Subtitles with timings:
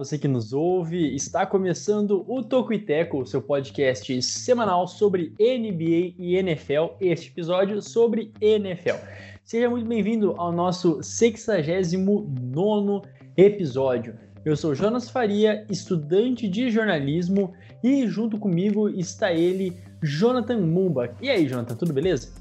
[0.00, 1.14] você que nos ouve.
[1.14, 6.94] Está começando o Toco e Teco, seu podcast semanal sobre NBA e NFL.
[6.98, 8.96] Este episódio sobre NFL.
[9.44, 13.02] Seja muito bem-vindo ao nosso 69
[13.36, 14.16] episódio.
[14.42, 17.52] Eu sou Jonas Faria, estudante de jornalismo,
[17.84, 21.14] e junto comigo está ele, Jonathan Mumba.
[21.20, 22.32] E aí, Jonathan, tudo beleza?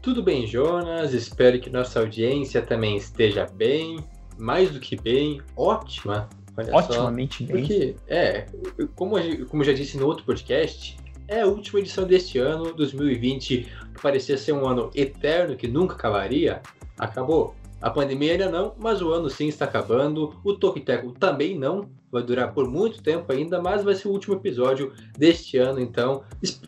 [0.00, 1.12] Tudo bem, Jonas?
[1.12, 3.98] Espero que nossa audiência também esteja bem,
[4.38, 6.28] mais do que bem, ótima.
[6.56, 7.52] Olha Otimamente só.
[7.52, 7.62] bem.
[7.62, 8.46] Porque, é,
[8.94, 10.96] como, como já disse no outro podcast,
[11.28, 15.94] é a última edição deste ano, 2020, que parecia ser um ano eterno, que nunca
[15.94, 16.60] acabaria,
[16.98, 17.54] acabou.
[17.80, 20.38] A pandemia ainda não, mas o ano sim está acabando.
[20.44, 24.36] O Tokiteco também não, vai durar por muito tempo ainda, mas vai ser o último
[24.36, 26.22] episódio deste ano, então,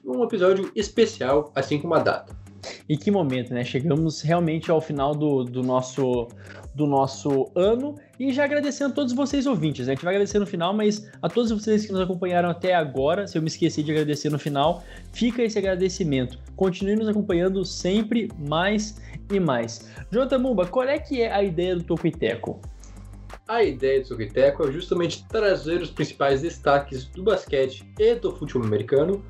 [0.04, 2.43] um episódio especial, assim como a data.
[2.88, 3.64] E que momento, né?
[3.64, 6.28] Chegamos realmente ao final do, do, nosso,
[6.74, 9.86] do nosso ano e já agradecendo a todos vocês ouvintes.
[9.86, 9.92] Né?
[9.92, 13.26] A gente vai agradecer no final, mas a todos vocês que nos acompanharam até agora,
[13.26, 16.38] se eu me esqueci de agradecer no final, fica esse agradecimento.
[16.56, 19.00] Continue nos acompanhando sempre mais
[19.32, 19.88] e mais.
[20.10, 22.60] Jonathan Mumba, qual é que é a ideia do Toco?
[23.46, 28.66] A ideia do Sukiteco é justamente trazer os principais destaques do basquete e do futebol
[28.66, 29.22] americano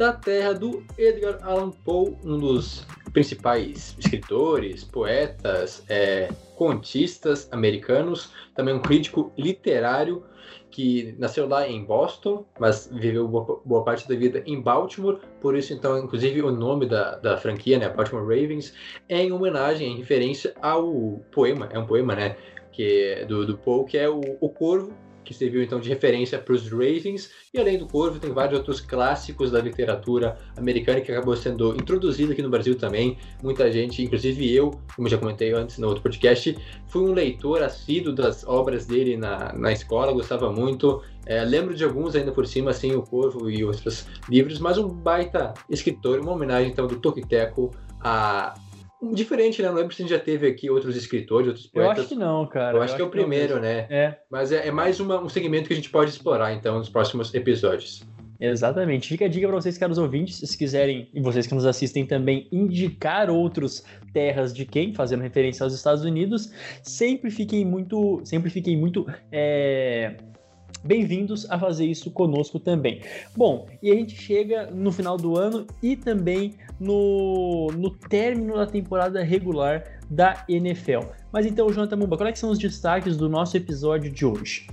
[0.00, 8.72] da terra do Edgar Allan Poe, um dos principais escritores, poetas, é, contistas americanos, também
[8.72, 10.24] um crítico literário
[10.70, 15.54] que nasceu lá em Boston, mas viveu boa, boa parte da vida em Baltimore, por
[15.54, 18.72] isso então, inclusive o nome da, da franquia, né, Baltimore Ravens,
[19.06, 22.36] é em homenagem, em referência ao poema, é um poema, né,
[22.72, 24.94] que é do, do Poe, que é o, o Corvo,
[25.24, 28.80] que serviu então de referência para os Ravens, e além do Corvo tem vários outros
[28.80, 33.18] clássicos da literatura americana que acabou sendo introduzido aqui no Brasil também.
[33.42, 36.56] Muita gente, inclusive eu, como já comentei antes no outro podcast,
[36.88, 41.02] fui um leitor assíduo das obras dele na, na escola, gostava muito.
[41.26, 44.88] É, lembro de alguns ainda por cima, assim, o Corvo e outros livros, mas um
[44.88, 47.70] baita escritor, uma homenagem então do Tokiteco
[48.00, 48.54] a
[49.12, 49.68] diferente, né?
[49.68, 51.98] Não lembro se a gente já teve aqui outros escritores, outros Eu poetas.
[52.00, 52.76] acho que não, cara.
[52.76, 53.86] Eu acho que é o primeiro, né?
[53.90, 56.88] É, Mas é, é mais uma- um segmento que a gente pode explorar, então, nos
[56.88, 58.02] próximos episódios.
[58.42, 59.06] Exatamente.
[59.08, 62.48] Fica a dica para vocês, caros ouvintes, se quiserem, e vocês que nos assistem também,
[62.50, 63.84] indicar outros
[64.14, 66.50] terras de quem, fazendo referência aos Estados Unidos,
[66.82, 70.16] sempre fiquem muito, sempre fiquem muito é,
[70.82, 73.02] bem-vindos a fazer isso conosco também.
[73.36, 78.66] Bom, e a gente chega no final do ano e também no, no término da
[78.66, 81.00] temporada regular da NFL.
[81.30, 84.66] Mas então, Jonathan Mumba, quais é são os destaques do nosso episódio de hoje?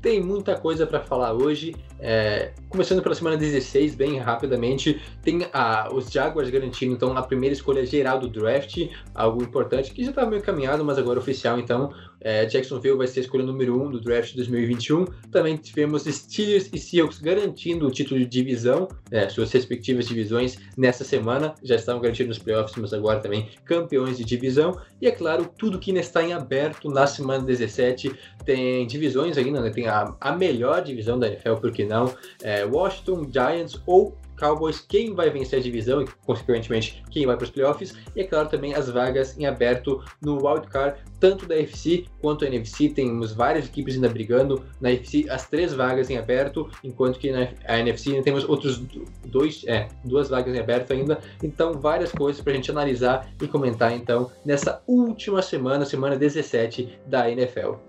[0.00, 1.74] Tem muita coisa para falar hoje.
[2.00, 7.52] é, começando pela semana 16, bem rapidamente, tem a- os Jaguars garantindo então a primeira
[7.52, 8.78] escolha geral do draft,
[9.12, 11.58] algo importante que já estava meio caminhado, mas agora oficial.
[11.58, 15.04] Então, é, Jacksonville vai ser a escolha número 1 um do draft de 2021.
[15.30, 21.04] Também tivemos Steelers e Seahawks garantindo o título de divisão, é, suas respectivas divisões nessa
[21.04, 21.54] semana.
[21.62, 24.80] Já estavam garantidos nos playoffs, mas agora também campeões de divisão.
[25.00, 28.12] E é claro, tudo que ainda está em aberto na semana 17
[28.44, 29.70] tem divisões ainda, né?
[29.70, 32.12] Tem a, a melhor divisão da NFL, por que não?
[32.42, 37.44] É, Washington, Giants ou Cowboys, quem vai vencer a divisão e, consequentemente, quem vai para
[37.44, 37.94] os playoffs.
[38.14, 42.46] E, é claro, também as vagas em aberto no wildcard, tanto da FC quanto da
[42.46, 42.88] NFC.
[42.88, 44.64] Temos várias equipes ainda brigando.
[44.80, 48.82] Na FC, as três vagas em aberto, enquanto que na NFC ainda temos outros
[49.26, 51.18] dois, é, duas vagas em aberto ainda.
[51.42, 56.98] Então, várias coisas para a gente analisar e comentar, então, nessa última semana, semana 17
[57.06, 57.87] da NFL.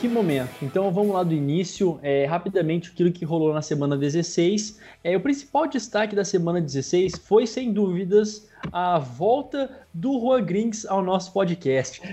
[0.00, 0.64] Que momento.
[0.64, 4.80] Então vamos lá do início, é, rapidamente aquilo que rolou na semana 16.
[5.04, 10.86] É, o principal destaque da semana 16 foi, sem dúvidas, a volta do Juan Grings
[10.86, 12.00] ao nosso podcast.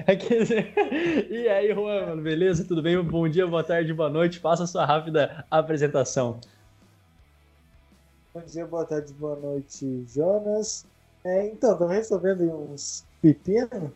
[1.29, 2.65] E aí, Juan, mano, beleza?
[2.65, 3.01] Tudo bem?
[3.01, 4.39] Bom dia, boa tarde, boa noite.
[4.39, 6.41] Faça a sua rápida apresentação.
[8.33, 10.85] Bom dia, boa tarde, boa noite, Jonas.
[11.23, 13.91] É, então, tava resolvendo aí uns pepinos.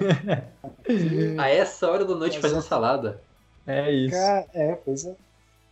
[1.38, 3.20] A essa hora da noite fazendo salada.
[3.66, 4.14] É isso.
[4.16, 5.14] Cara, é, pois é.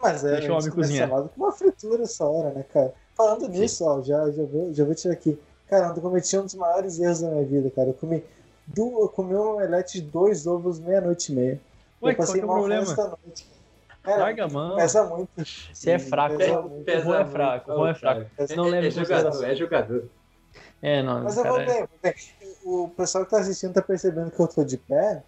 [0.01, 1.09] Mas é, Deixa o homem cozinhar.
[1.09, 2.93] salada, com uma fritura essa hora, né, cara?
[3.15, 5.39] Falando nisso, ó, já, já, vou, já vou tirar aqui.
[5.69, 7.91] Cara, eu cometi um dos maiores erros da minha vida, cara.
[7.91, 8.25] Eu comi,
[8.67, 11.61] du, eu comi um omelete de dois ovos meia-noite e meia.
[12.03, 12.95] Ué, eu qual passei que é o problema?
[13.25, 13.47] noite.
[14.05, 14.75] É, Larga a mão.
[14.77, 15.31] Pesa muito.
[15.73, 16.37] Você é fraco.
[16.37, 16.91] Pesa O muito.
[17.05, 17.73] Ron é fraco.
[17.73, 18.31] O é fraco.
[18.37, 20.05] Pesa- Não é, leve é em jogador, é jogador.
[20.83, 21.23] É, não.
[21.23, 22.15] Mas eu vou cara, é- vou bem.
[22.65, 25.23] O pessoal que tá assistindo tá percebendo que eu tô de pé.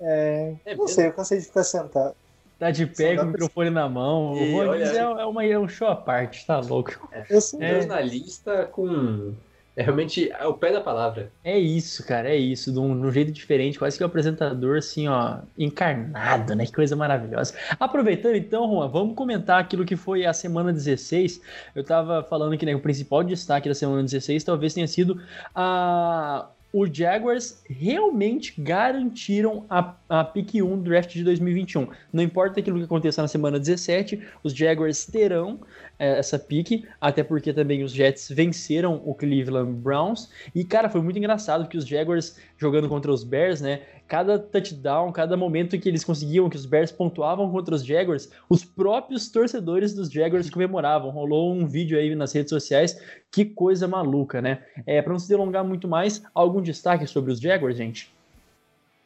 [0.00, 2.14] É, É não sei, eu cansei de ficar sentado.
[2.58, 4.36] Tá de pé com o pra- microfone na mão.
[4.36, 7.08] E o olha- é, é, uma, é um show à parte, tá louco.
[7.28, 7.76] Eu sou É.
[7.80, 9.32] Jornalista com.
[9.76, 11.30] É realmente o pé da palavra.
[11.42, 12.70] É isso, cara, é isso.
[12.70, 16.66] De um, de um jeito diferente, quase que o apresentador, assim, ó, encarnado, né?
[16.66, 17.54] Que coisa maravilhosa.
[17.78, 21.40] Aproveitando então, Juan, vamos comentar aquilo que foi a semana 16.
[21.74, 25.18] Eu tava falando que né, o principal destaque da semana 16 talvez tenha sido
[25.54, 26.46] a.
[26.72, 31.88] Os Jaguars realmente garantiram a, a pick 1 do draft de 2021.
[32.12, 35.60] Não importa aquilo que aconteça na semana 17, os Jaguars terão
[35.98, 40.30] é, essa pick, até porque também os Jets venceram o Cleveland Browns.
[40.54, 43.82] E, cara, foi muito engraçado que os Jaguars jogando contra os Bears, né?
[44.10, 48.64] Cada touchdown, cada momento que eles conseguiam, que os Bears pontuavam contra os Jaguars, os
[48.64, 51.12] próprios torcedores dos Jaguars comemoravam.
[51.12, 53.00] Rolou um vídeo aí nas redes sociais.
[53.30, 54.64] Que coisa maluca, né?
[54.84, 58.12] É, para não se delongar muito mais, algum destaque sobre os Jaguars, gente?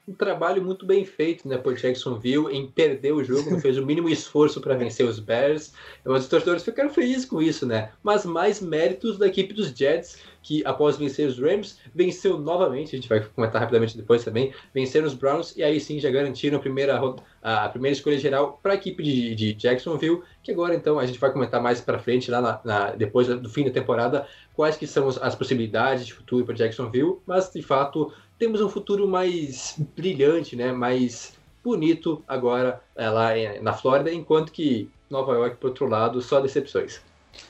[0.09, 3.85] Um trabalho muito bem feito, né, por Jacksonville em perder o jogo, não fez o
[3.87, 5.73] mínimo esforço para vencer os Bears.
[6.05, 7.91] Os torcedores ficaram felizes com isso, né?
[8.03, 12.99] Mas mais méritos da equipe dos Jets, que após vencer os Rams, venceu novamente, a
[12.99, 16.61] gente vai comentar rapidamente depois também, venceram os Browns e aí sim já garantiram a
[16.61, 17.01] primeira,
[17.43, 21.19] a primeira escolha geral para a equipe de, de Jacksonville, que agora então a gente
[21.19, 24.87] vai comentar mais para frente, lá na, na- depois do fim da temporada, quais que
[24.87, 30.55] são as, possibilidades de futuro para Jacksonville, mas de fato temos um futuro mais brilhante,
[30.57, 31.33] né, mais
[31.65, 33.31] bonito agora é, lá
[33.63, 37.01] na Flórida, enquanto que Nova York, por outro lado, só decepções.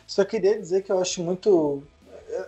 [0.07, 1.83] Só queria dizer que eu acho muito.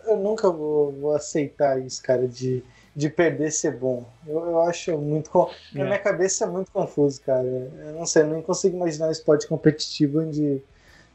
[0.06, 2.62] Eu- nunca vou, vou aceitar isso, cara, de,
[2.94, 4.04] de perder ser bom.
[4.26, 5.30] Eu, eu acho muito.
[5.30, 5.86] con- Na É.
[5.86, 7.46] minha cabeça é muito confuso, cara.
[7.46, 10.62] Eu não sei, eu nem consigo imaginar um esporte competitivo onde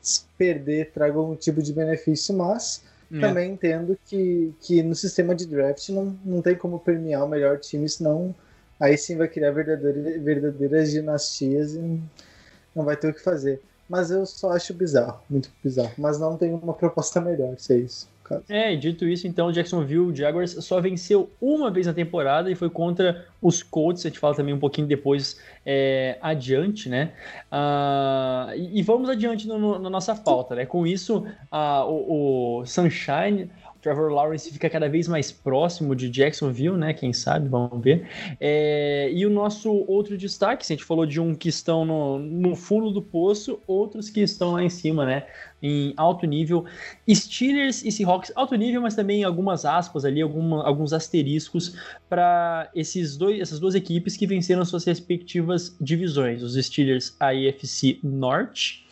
[0.01, 3.19] se perder traga algum tipo de benefício, mas É.
[3.19, 7.59] também entendo que, que no sistema de draft não, não tem como premiar o melhor
[7.59, 8.33] time, senão
[8.79, 12.01] aí sim vai criar verdadeira, verdadeiras dinastias e
[12.75, 13.61] não vai ter o que fazer.
[13.89, 15.91] Mas eu só acho bizarro, muito bizarro.
[15.97, 18.10] Mas não tem uma proposta melhor, se é isso.
[18.31, 18.43] Cara.
[18.49, 23.25] É, dito isso, então, Jacksonville Jaguars só venceu uma vez na temporada e foi contra
[23.41, 24.05] os Colts.
[24.05, 27.11] A gente fala também um pouquinho depois é, adiante, né?
[27.51, 30.65] Ah, e, e vamos adiante no- no- na nossa pauta, né?
[30.65, 33.49] Com isso, ah, o, o Sunshine.
[33.81, 36.93] Trevor Lawrence fica cada vez mais próximo de Jacksonville, né?
[36.93, 38.07] Quem sabe, vamos ver.
[38.39, 42.19] É, e o nosso outro destaque, se a gente falou de um que estão no,
[42.19, 45.25] no fundo do poço, outros que estão lá em cima, né?
[45.61, 46.65] Em alto nível.
[47.09, 51.75] Steelers e Seahawks, alto nível, mas também algumas aspas ali, alguma, alguns asteriscos
[52.09, 56.41] para esses dois, essas duas equipes que venceram suas respectivas divisões.
[56.41, 58.85] Os Steelers a AFC Norte,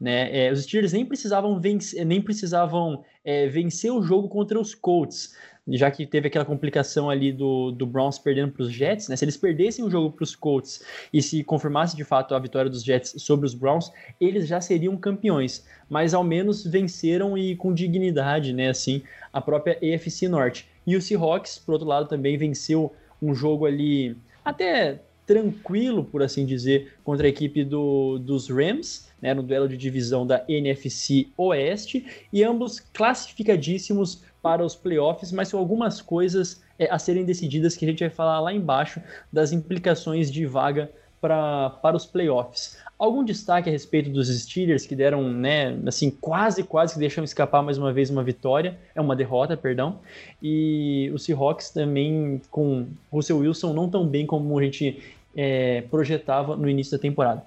[0.00, 0.46] né?
[0.46, 5.34] É, os Steelers nem precisavam vencer, nem precisavam é, vencer o jogo contra os Colts,
[5.68, 9.16] já que teve aquela complicação ali do, do Browns perdendo para os Jets, né?
[9.16, 10.82] Se eles perdessem o jogo para os Colts
[11.12, 13.90] e se confirmasse de fato a vitória dos Jets sobre os Browns,
[14.20, 18.68] eles já seriam campeões, mas ao menos venceram e com dignidade, né?
[18.68, 19.02] Assim,
[19.32, 20.68] a própria AFC Norte.
[20.86, 26.46] E o Seahawks, por outro lado, também venceu um jogo ali até tranquilo, por assim
[26.46, 32.06] dizer, contra a equipe do, dos Rams, né, no duelo de divisão da NFC Oeste,
[32.32, 37.84] e ambos classificadíssimos para os playoffs, mas com algumas coisas é, a serem decididas que
[37.84, 40.88] a gente vai falar lá embaixo das implicações de vaga
[41.20, 42.78] pra, para os playoffs.
[42.96, 47.60] Algum destaque a respeito dos Steelers que deram, né, assim, quase, quase que deixam escapar
[47.60, 49.98] mais uma vez uma vitória, é uma derrota, perdão,
[50.40, 55.02] e os Seahawks também com Russell Wilson não tão bem como a gente
[55.34, 57.42] é, projetava no início da temporada.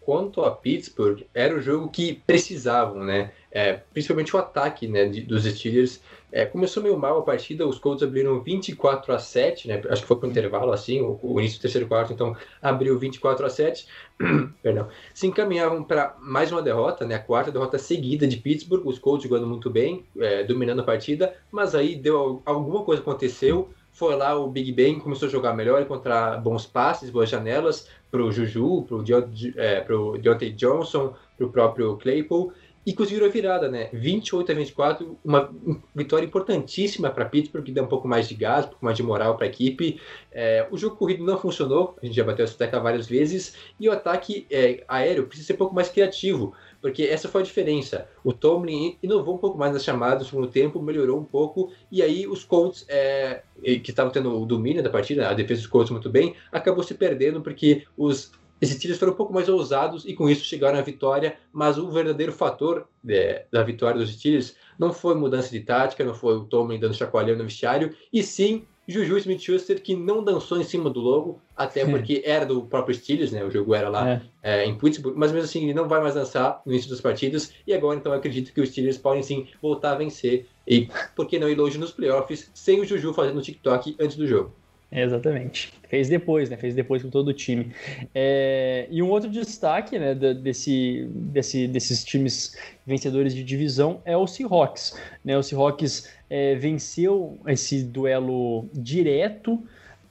[0.00, 3.32] Quanto a Pittsburgh, era o jogo que precisavam, né?
[3.52, 6.00] É, principalmente o ataque né, de- dos Steelers.
[6.32, 9.82] É, começou meio mal a partida, os Colts abriram 24 a 7, né?
[9.88, 12.96] Acho que foi para o intervalo assim, o, o início do terceiro quarto, então abriu
[12.96, 13.88] 24 a 7.
[14.62, 14.88] Perdão.
[15.12, 17.16] Se encaminhavam para mais uma derrota, né?
[17.16, 21.34] A quarta derrota seguida de Pittsburgh, os Colts jogando muito bem, é, dominando a partida,
[21.50, 23.68] mas aí deu alguma coisa aconteceu.
[23.92, 28.22] Foi lá o Big Ben começou a jogar melhor, encontrar bons passes, boas janelas para
[28.22, 32.52] o Juju, para o é, Deontay Johnson, para o próprio Claypool
[32.84, 33.90] e conseguiram a virada, né?
[33.92, 35.50] 28 a 24, uma
[35.94, 39.02] vitória importantíssima para Pittsburgh, que dá um pouco mais de gás, um pouco mais de
[39.02, 40.00] moral para a equipe.
[40.32, 43.88] É, o jogo corrido não funcionou, a gente já bateu essa tecla várias vezes, e
[43.88, 48.08] o ataque é, aéreo precisa ser um pouco mais criativo, porque essa foi a diferença.
[48.24, 52.02] O Tomlin inovou um pouco mais nas chamadas no segundo tempo, melhorou um pouco, e
[52.02, 55.90] aí os Colts, é, que estavam tendo o domínio da partida, a defesa dos Colts
[55.90, 60.14] muito bem, acabou se perdendo porque os esses Steelers foram um pouco mais ousados e
[60.14, 64.92] com isso chegaram à vitória, mas o verdadeiro fator é, da vitória dos Steelers não
[64.92, 69.18] foi mudança de tática, não foi o Tomlin dando chacoalhão no vestiário, e sim Juju
[69.18, 73.44] Smith-Schuster que não dançou em cima do logo, até porque era do próprio Steelers, né?
[73.44, 74.22] O jogo era lá É.
[74.42, 77.52] é, em Pittsburgh, mas mesmo assim ele não vai mais dançar no início das partidas,
[77.64, 81.38] e agora então acredito que os Steelers podem sim voltar a vencer, e por que
[81.38, 84.52] não ir longe nos playoffs, sem o Juju fazendo TikTok antes do jogo.
[84.92, 85.72] Exatamente.
[85.88, 86.56] Fez depois, né?
[86.56, 87.72] Fez depois com todo o time.
[88.14, 94.26] É, e um outro destaque né, desse, desse, desses times vencedores de divisão é o
[94.26, 94.96] Seahawks.
[95.24, 95.38] Né?
[95.38, 99.62] O Seahawks é, venceu esse duelo direto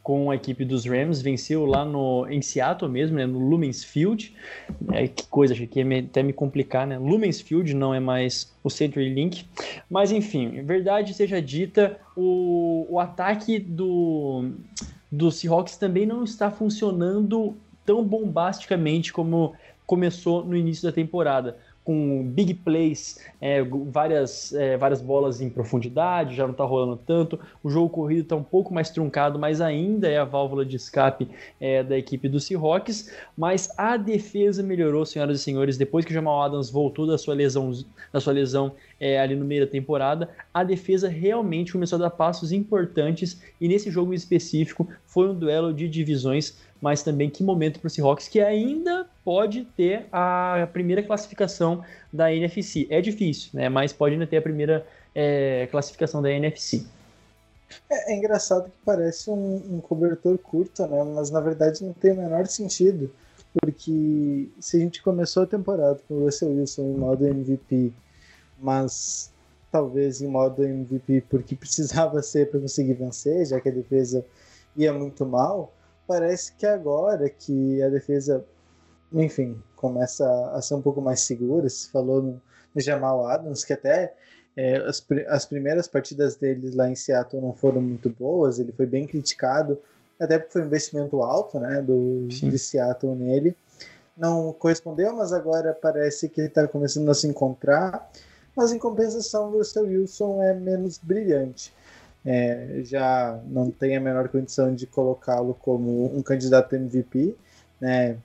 [0.09, 4.35] com a equipe dos Rams, venceu lá no, em Seattle mesmo, né, no Lumens Field.
[4.91, 6.97] É, que coisa, achei que ia me- até me complicar, né?
[6.97, 9.45] Lumens Field não é mais o CenturyLink.
[9.87, 14.49] Mas enfim, verdade seja dita, o, o ataque do,
[15.11, 19.53] do Seahawks também não está funcionando tão bombasticamente como
[19.85, 21.55] começou no início da temporada.
[21.83, 27.39] Com big plays, é, várias, é, várias bolas em profundidade, já não está rolando tanto.
[27.63, 31.27] O jogo corrido está um pouco mais truncado, mas ainda é a válvula de escape
[31.59, 33.11] é, da equipe do Seahawks.
[33.35, 37.33] Mas a defesa melhorou, senhoras e senhores, depois que o Jamal Adams voltou da sua
[37.33, 37.71] lesão,
[38.13, 40.29] da sua lesão é, ali no meio da temporada.
[40.53, 45.73] A defesa realmente começou a dar passos importantes e nesse jogo específico foi um duelo
[45.73, 51.03] de divisões, mas também que momento para o Seahawks que ainda pode ter a primeira
[51.03, 52.87] classificação da NFC.
[52.89, 53.69] É difícil, né?
[53.69, 56.83] Mas pode ainda ter a primeira é, classificação da NFC.
[57.87, 61.03] É, é engraçado que parece um, um cobertor curto, né?
[61.03, 63.13] Mas na verdade não tem o menor sentido.
[63.61, 67.93] Porque se a gente começou a temporada com o Russell Wilson em modo MVP,
[68.57, 69.31] mas
[69.71, 74.25] talvez em modo MVP porque precisava ser para conseguir vencer, já que a defesa
[74.75, 75.71] ia muito mal,
[76.07, 78.43] parece que agora que a defesa,
[79.13, 82.41] enfim, começa a ser um pouco mais segura, se falou no,
[82.73, 84.13] no Jamal Adams, que até
[84.55, 88.85] é, as, as primeiras partidas dele lá em Seattle não foram muito boas, ele foi
[88.85, 89.79] bem criticado,
[90.19, 92.49] até porque foi um investimento alto né, do, Sim.
[92.49, 93.55] de Seattle nele.
[94.17, 98.11] Não correspondeu, mas agora parece que ele está começando a se encontrar.
[98.53, 101.73] Mas em compensação, o Russell Wilson é menos brilhante.
[102.25, 107.33] É, já não tem a menor condição de colocá-lo como um candidato MVP.
[107.79, 108.17] Né?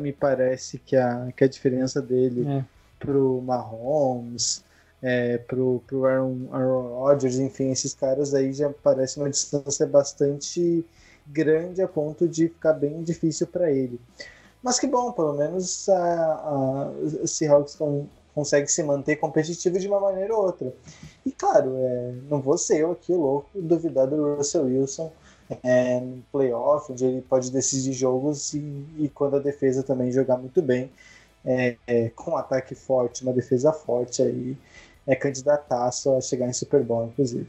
[0.00, 2.64] Me parece que a, que a diferença dele É.
[2.98, 4.64] pro Mahomes,
[5.02, 10.84] é, pro, pro Aaron, Aaron Rodgers, enfim, esses caras aí já parece uma distância bastante
[11.26, 14.00] grande a ponto de ficar bem difícil para ele.
[14.62, 16.34] Mas que bom, pelo menos a,
[17.24, 20.72] a, Seahawks con- consegue se manter competitivo de uma maneira ou outra.
[21.26, 25.10] E claro, é, não vou ser eu aqui louco duvidar do Russell Wilson
[25.62, 28.58] é, no playoff, onde ele pode decidir jogos e,
[28.98, 30.90] e quando a defesa também jogar muito bem
[31.44, 34.56] é, é, com um ataque forte, uma defesa forte aí,
[35.06, 37.46] é candidataço a chegar em Super Bowl, inclusive.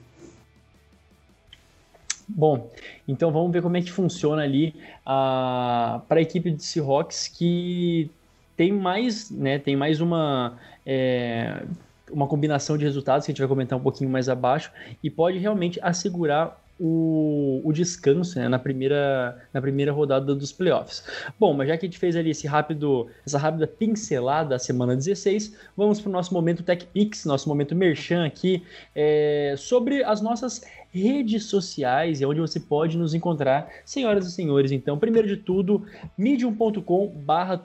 [2.28, 2.70] Bom,
[3.08, 8.10] então vamos ver como é que funciona ali para a equipe de Seahawks que
[8.56, 11.64] tem mais, né, tem mais uma é,
[12.12, 14.72] uma combinação de resultados que a gente vai comentar um pouquinho mais abaixo
[15.04, 21.04] e pode realmente assegurar o, o descanso né, na, primeira, na primeira rodada dos playoffs.
[21.40, 24.96] Bom, mas já que a gente fez ali esse rápido, essa rápida pincelada da semana
[24.96, 28.64] 16, vamos para o nosso momento Tech Pix, nosso momento merchan aqui,
[28.96, 30.62] é, sobre as nossas
[30.94, 34.72] redes sociais e onde você pode nos encontrar, senhoras e senhores.
[34.72, 35.84] Então, primeiro de tudo,
[36.16, 37.60] medium.com barra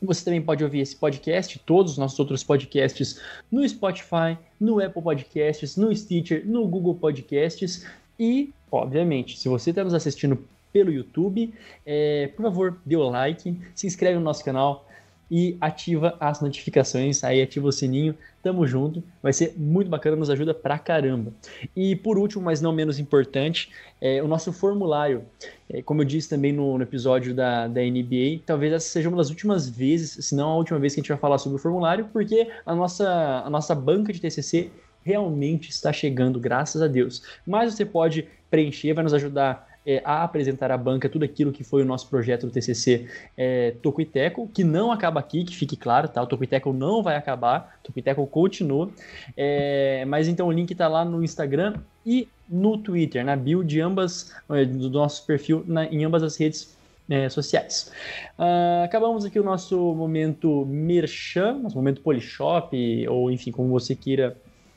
[0.00, 5.02] Você também pode ouvir esse podcast, todos os nossos outros podcasts, no Spotify, no Apple
[5.02, 7.84] Podcasts, no Stitcher, no Google Podcasts
[8.18, 11.52] e, obviamente, se você está nos assistindo pelo YouTube,
[11.84, 14.87] é, por favor, dê o like, se inscreve no nosso canal
[15.30, 20.30] e ativa as notificações, aí ativa o sininho, tamo junto, vai ser muito bacana, nos
[20.30, 21.32] ajuda pra caramba.
[21.76, 23.70] E por último, mas não menos importante,
[24.00, 25.24] é, o nosso formulário,
[25.68, 29.18] é, como eu disse também no, no episódio da, da NBA, talvez essa seja uma
[29.18, 31.60] das últimas vezes, se não a última vez que a gente vai falar sobre o
[31.60, 34.70] formulário, porque a nossa, a nossa banca de TCC
[35.02, 37.22] realmente está chegando, graças a Deus.
[37.46, 41.64] Mas você pode preencher, vai nos ajudar é, a apresentar à banca tudo aquilo que
[41.64, 45.56] foi o nosso projeto do TCC é, Toco e Teco, que não acaba aqui, que
[45.56, 46.22] fique claro, tá?
[46.22, 48.90] O Toco e Teco não vai acabar, o Toco e Teco continua.
[49.34, 53.80] É, mas então o link está lá no Instagram e no Twitter, na bio de
[53.80, 56.76] ambas, é, do nosso perfil na, em ambas as redes
[57.08, 57.90] é, sociais.
[58.38, 64.36] Uh, acabamos aqui o nosso momento merchan, nosso momento polishop, ou enfim, como você queira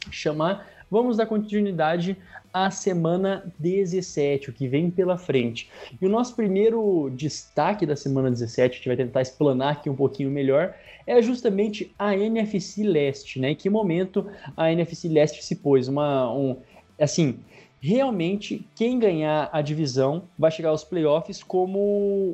[0.10, 0.65] chamar.
[0.89, 2.18] Vamos dar continuidade
[2.53, 5.70] à semana 17, o que vem pela frente.
[6.01, 9.96] E o nosso primeiro destaque da semana 17, a gente vai tentar explanar aqui um
[9.96, 13.51] pouquinho melhor, é justamente a NFC Leste, né?
[13.51, 15.88] Em que momento a NFC Leste se pôs?
[15.88, 16.58] Uma, um,
[17.00, 17.39] assim,
[17.79, 21.79] realmente quem ganhar a divisão vai chegar aos playoffs como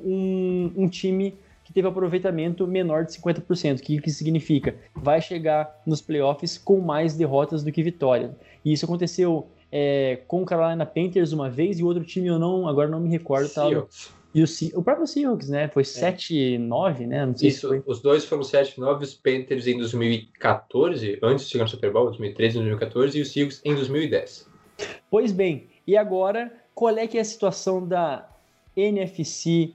[0.05, 3.79] um, um time que teve aproveitamento menor de 50%.
[3.79, 4.75] O que, que significa?
[4.95, 8.31] Vai chegar nos playoffs com mais derrotas do que vitórias.
[8.63, 12.39] E isso aconteceu é, com o Carolina Panthers uma vez e o outro time eu
[12.39, 13.49] não, agora não me recordo.
[13.49, 13.67] Tá?
[14.33, 14.45] E o,
[14.75, 15.67] o próprio Seahawks, né?
[15.67, 17.05] Foi 7-9, é.
[17.07, 17.25] né?
[17.25, 21.69] Não sei Isso, os dois foram 7-9, os Panthers em 2014, antes de chegar no
[21.69, 24.47] Super Bowl, 2013 e 2014, e os Seahawks em 2010.
[25.09, 28.29] Pois bem, e agora, qual é que é a situação da
[28.75, 29.73] NFC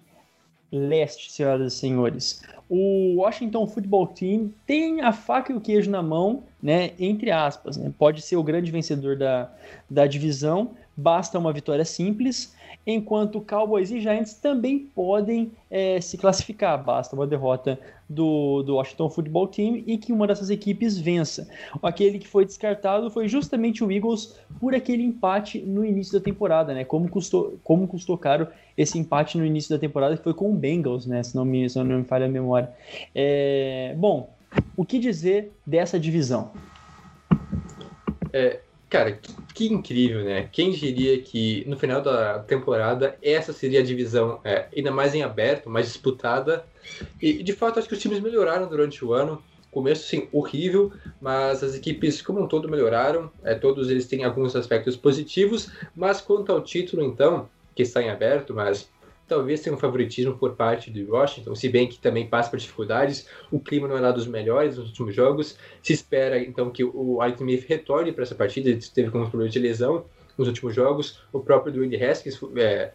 [0.73, 2.43] Leste, senhoras e senhores?
[2.69, 6.93] O Washington Football Team tem a faca e o queijo na mão, né?
[6.99, 7.93] Entre aspas, né?
[7.99, 9.52] Pode ser o grande vencedor da,
[9.91, 12.55] da divisão, basta uma vitória simples
[12.87, 16.83] enquanto Cowboys e Giants também podem é, se classificar.
[16.83, 17.79] Basta uma derrota
[18.12, 21.49] do, do Washington Football Team e que uma dessas equipes vença.
[21.83, 26.75] Aquele que foi descartado foi justamente o Eagles por aquele empate no início da temporada,
[26.75, 26.85] né?
[26.85, 30.54] Como custou, como custou caro esse empate no início da temporada, que foi com o
[30.54, 31.23] Bengals, né?
[31.23, 32.71] Se não me, se não me falha a memória.
[33.14, 34.30] É, bom,
[34.76, 36.50] o que dizer dessa divisão?
[38.32, 38.60] É,
[38.93, 40.50] Cara, que, que, incrível, né?
[40.52, 45.23] Quem diria que no final da temporada essa seria a divisão é, ainda mais em
[45.23, 46.67] aberto, mais disputada.
[47.19, 49.43] E de fato acho que os times melhoraram durante o ano.
[49.71, 53.31] Começo sim horrível, mas as equipes como um todo melhoraram.
[53.43, 58.11] É, todos eles têm alguns aspectos positivos, mas quanto ao título então, que está em
[58.11, 58.91] aberto, mas
[59.26, 63.26] talvez tenha um favoritismo por parte do Washington, se bem que também passa por dificuldades.
[63.50, 65.56] O clima não é lá dos melhores nos últimos jogos.
[65.82, 69.52] Se espera então que o Alex Smith retorne para essa partida, ele teve alguns problemas
[69.52, 70.04] de lesão
[70.37, 71.21] nos últimos jogos.
[71.32, 72.93] O próprio Dwayne Haskins é,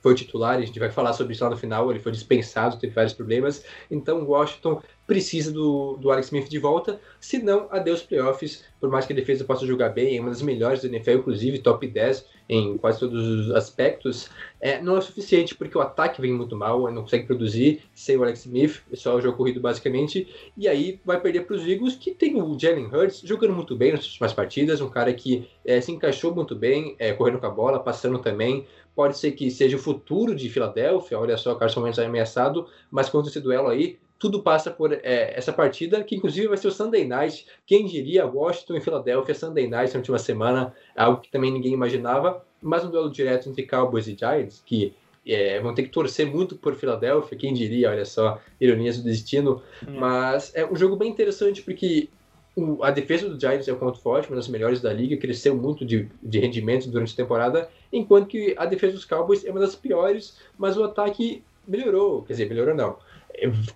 [0.00, 2.94] foi titular, a gente vai falar sobre isso lá no final, ele foi dispensado, teve
[2.94, 3.64] vários problemas.
[3.90, 9.06] Então o Washington precisa do, do Alex Smith de volta, senão adeus playoffs, por mais
[9.06, 12.37] que a defesa possa jogar bem, é uma das melhores da NFL, inclusive top 10
[12.48, 14.30] em quase todos os aspectos,
[14.60, 18.22] é, não é suficiente porque o ataque vem muito mal, não consegue produzir sem o
[18.22, 21.94] Alex Smith, é só o jogo corrido basicamente, e aí vai perder para os Eagles,
[21.94, 25.80] que tem o Jalen Hurts jogando muito bem nas últimas partidas, um cara que é,
[25.80, 29.76] se encaixou muito bem, é, correndo com a bola, passando também, pode ser que seja
[29.76, 33.68] o futuro de Filadélfia, olha só, o Carson Wentz é ameaçado, mas quanto esse duelo
[33.68, 37.46] aí, tudo passa por é, essa partida, que inclusive vai ser o Sunday Night.
[37.64, 42.44] Quem diria Washington e Filadélfia, Sunday Night na última semana, algo que também ninguém imaginava.
[42.60, 44.92] Mas um duelo direto entre Cowboys e Giants, que
[45.24, 49.62] é, vão ter que torcer muito por Filadélfia, quem diria, olha só, ironias do destino.
[49.86, 49.98] Hum.
[49.98, 52.08] Mas é um jogo bem interessante porque
[52.56, 55.54] o, a defesa do Giants é o ponto forte, uma das melhores da liga, cresceu
[55.54, 59.60] muito de, de rendimento durante a temporada, enquanto que a defesa dos Cowboys é uma
[59.60, 62.96] das piores, mas o ataque melhorou, quer dizer, melhorou não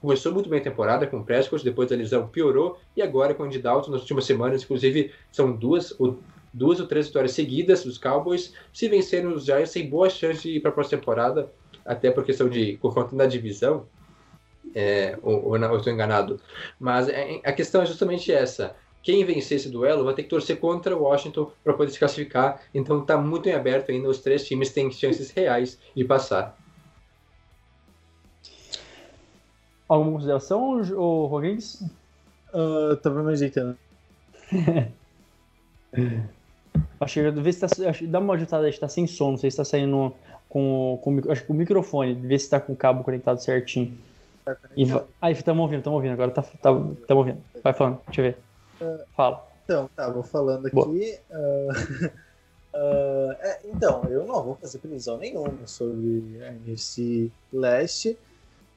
[0.00, 3.42] começou muito bem a temporada com o Prescott, depois da lesão piorou, e agora com
[3.42, 6.18] o Andy Dalton nas últimas semanas, inclusive são duas ou,
[6.52, 10.56] duas ou três vitórias seguidas dos Cowboys, se vencerem os Giants, tem boa chance de
[10.56, 11.50] ir para a próxima temporada,
[11.84, 13.86] até por questão de confronto na divisão,
[14.74, 16.40] é, ou, ou não, estou enganado.
[16.78, 18.74] Mas é, a questão é justamente essa.
[19.02, 22.62] Quem vencer esse duelo vai ter que torcer contra o Washington para poder se classificar.
[22.72, 24.08] Então está muito em aberto ainda.
[24.08, 26.56] Os três times têm chances reais de passar.
[29.88, 31.82] Alguma consideração, o Rodrigues?
[32.52, 33.76] Uh, tava me ajeitando.
[37.00, 39.54] acho que vê se tá, acho, dá uma ajustada, está sem som, não sei se
[39.54, 40.14] está saindo
[40.48, 43.96] com, com, acho que o microfone, vê se está com o cabo conectado certinho.
[44.44, 44.84] Tá e
[45.20, 47.38] aí, estamos ouvindo, estamos ouvindo, agora tá, tá, estamos ouvindo.
[47.62, 48.38] Vai falando, deixa eu ver.
[48.80, 49.46] Uh, Fala.
[49.64, 50.76] Então, tá, vou falando aqui.
[50.76, 51.70] Uh,
[52.74, 58.18] uh, é, então, eu não vou fazer previsão nenhuma sobre a NFC Leste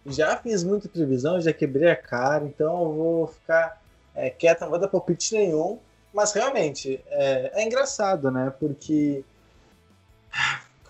[0.05, 3.81] já fiz muita previsão, já quebrei a cara, então eu vou ficar
[4.13, 5.79] é, quieto, não vou dar palpite nenhum.
[6.13, 8.53] Mas realmente, é, é, engraçado, né?
[8.59, 9.23] Porque.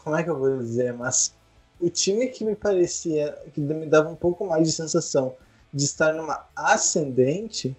[0.03, 0.93] Como é que eu vou dizer?
[0.93, 1.33] Mas
[1.79, 5.35] o time que me parecia, que me dava um pouco mais de sensação
[5.73, 7.75] de estar numa ascendente,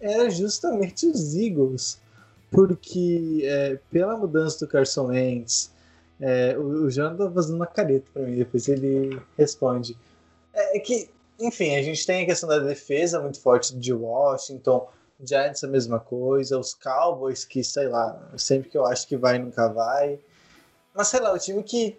[0.00, 2.00] era justamente os Eagles.
[2.50, 5.70] porque é, pela mudança do Carson Wentz,
[6.20, 9.96] é, o, o Jonathan tá fazendo uma careta para mim, depois ele responde.
[10.54, 11.10] É, é, que,
[11.40, 14.88] enfim, a gente tem a questão da defesa muito forte de Washington,
[15.22, 19.38] Giants a mesma coisa, os Cowboys que, sei lá, sempre que eu acho que vai,
[19.38, 20.18] nunca vai.
[20.94, 21.96] Mas sei lá, o time que,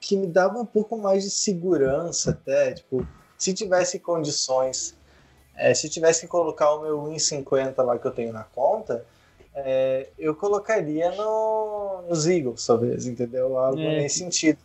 [0.00, 4.96] que me dava um pouco mais de segurança até, tipo, se tivesse condições,
[5.56, 9.04] é, se tivesse que colocar o meu 1,50 lá que eu tenho na conta,
[9.54, 13.58] é, eu colocaria no, nos Eagles, talvez, entendeu?
[13.58, 13.96] Algo É.
[14.00, 14.58] nesse sentido.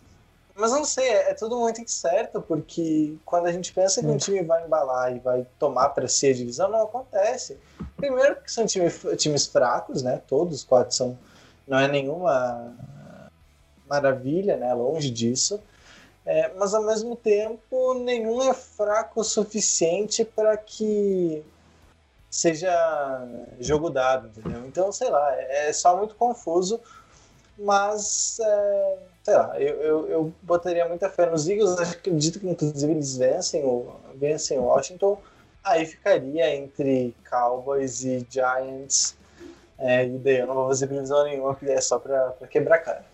[0.59, 4.07] Mas eu não sei, é, é tudo muito incerto, porque quando a gente pensa que
[4.07, 4.09] É.
[4.09, 7.59] um time vai embalar e vai tomar para si a divisão, não acontece.
[7.95, 10.19] Primeiro porque são time, times fracos, né?
[10.27, 11.17] Todos os quatro são.
[11.67, 12.73] Não é nenhuma
[13.87, 14.73] maravilha, né?
[14.73, 15.61] Longe disso.
[16.25, 21.45] É, mas ao mesmo tempo, nenhum é fraco o suficiente para que
[22.29, 23.25] seja
[23.59, 24.65] jogo dado, entendeu?
[24.65, 26.81] Então, sei lá, é só muito confuso,
[27.57, 32.91] mas é, sei lá, eu, eu, eu botaria muita fé nos Eagles, acredito que inclusive
[32.91, 35.19] eles vencem o, vencem Washington,
[35.63, 39.17] aí ficaria entre Cowboys e Giants,
[39.77, 42.79] é, e daí eu não vou fazer previsão nenhuma, porque é só pra, pra quebrar
[42.79, 43.05] cara.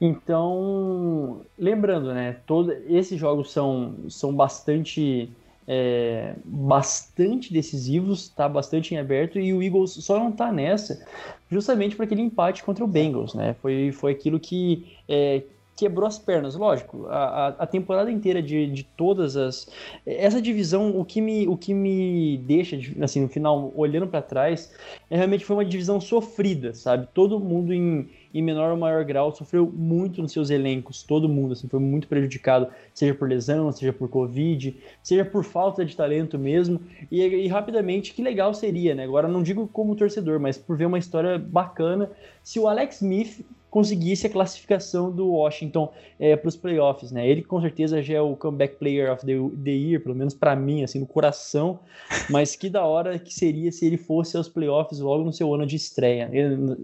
[0.00, 2.36] Então, lembrando, né?
[2.46, 5.30] Todo, esses jogos são, são bastante
[5.72, 11.06] é, bastante decisivos, tá bastante em aberto e o Eagles só não tá nessa
[11.48, 13.54] justamente por aquele empate contra o Bengals, né?
[13.62, 15.42] Foi, foi aquilo que é,
[15.76, 17.06] quebrou as pernas, lógico.
[17.06, 19.68] A, a, a temporada inteira de, de todas as
[20.04, 24.72] essa divisão, o que me, o que me deixa assim no final olhando para trás,
[25.08, 27.06] é, realmente foi uma divisão sofrida, sabe?
[27.14, 31.52] Todo mundo em em menor ou maior grau, sofreu muito nos seus elencos, todo mundo,
[31.52, 36.38] assim, foi muito prejudicado, seja por lesão, seja por Covid, seja por falta de talento
[36.38, 40.76] mesmo, e, e rapidamente, que legal seria, né, agora não digo como torcedor, mas por
[40.76, 42.10] ver uma história bacana,
[42.42, 47.28] se o Alex Smith conseguisse a classificação do Washington é, para os playoffs, né?
[47.28, 50.56] Ele com certeza já é o comeback player of the, the year, pelo menos para
[50.56, 51.78] mim, assim, no coração.
[52.28, 55.66] Mas que da hora que seria se ele fosse aos playoffs logo no seu ano
[55.66, 56.30] de estreia,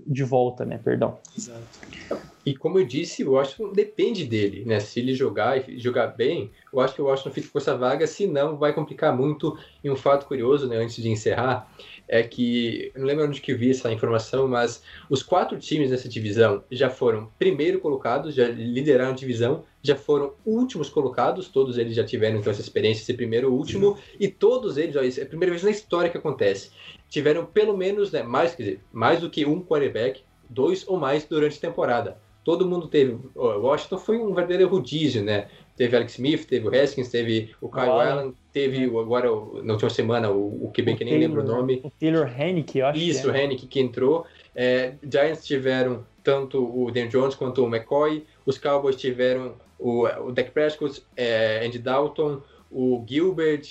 [0.07, 0.79] de volta, né?
[0.83, 1.19] Perdão.
[1.37, 2.36] Exato.
[2.47, 4.79] E como eu disse, o Washington depende dele, né?
[4.79, 8.07] Se ele jogar e jogar bem, eu acho que o Washington fica com essa vaga,
[8.07, 9.59] senão vai complicar muito.
[9.83, 11.69] E um fato curioso, né, antes de encerrar,
[12.07, 14.81] é que, não lembro onde que eu vi essa informação, mas
[15.11, 20.35] os quatro times dessa divisão já foram primeiro colocados, já lideraram a divisão, já foram
[20.45, 24.29] últimos colocados, todos eles já tiveram então essa experiência de ser primeiro ou último, e
[24.29, 26.71] todos eles, ó, é a primeira vez na história que acontece,
[27.09, 31.25] tiveram pelo menos, né, mais, quer dizer, mais do que um quarterback, dois ou mais
[31.25, 32.25] durante a temporada.
[32.47, 33.19] Todo mundo teve.
[33.35, 35.49] O Washington foi um verdadeiro rodízio, né?
[35.77, 37.91] Teve Alex Smith, teve o Haskins, teve o Kyle.
[37.91, 39.29] Allen, teve o- agora,
[39.65, 41.81] na última semana, o, o QB que nem lembro o nome.
[41.83, 43.45] O Taylor Hennick, eu acho Isso, que o é.
[43.45, 44.25] Hennick que entrou.
[44.55, 48.25] É, Giants tiveram tanto o Dan Jones quanto o McCoy.
[48.47, 53.67] Os Cowboys tiveram o, o Dak Prescott, é, Andy Dalton, o Gilbert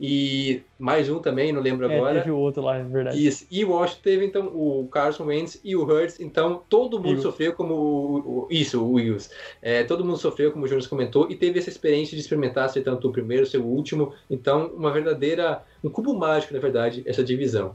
[0.00, 2.18] e mais um também, não lembro É, agora.
[2.20, 3.26] teve o outro lá, é verdade.
[3.26, 3.46] Isso.
[3.50, 6.20] E o Washington teve, então, o Carson Wentz e o Hurts.
[6.20, 7.22] Então, todo mundo Eagles.
[7.22, 7.74] sofreu como...
[7.74, 9.30] o- o- isso, o Eagles.
[9.60, 12.82] É, todo mundo sofreu, como o Jonas comentou, e teve essa experiência de experimentar ser
[12.82, 14.12] tanto o primeiro, ser o último.
[14.30, 15.62] Então, uma verdadeira...
[15.82, 17.74] Um cubo mágico, na verdade, essa divisão.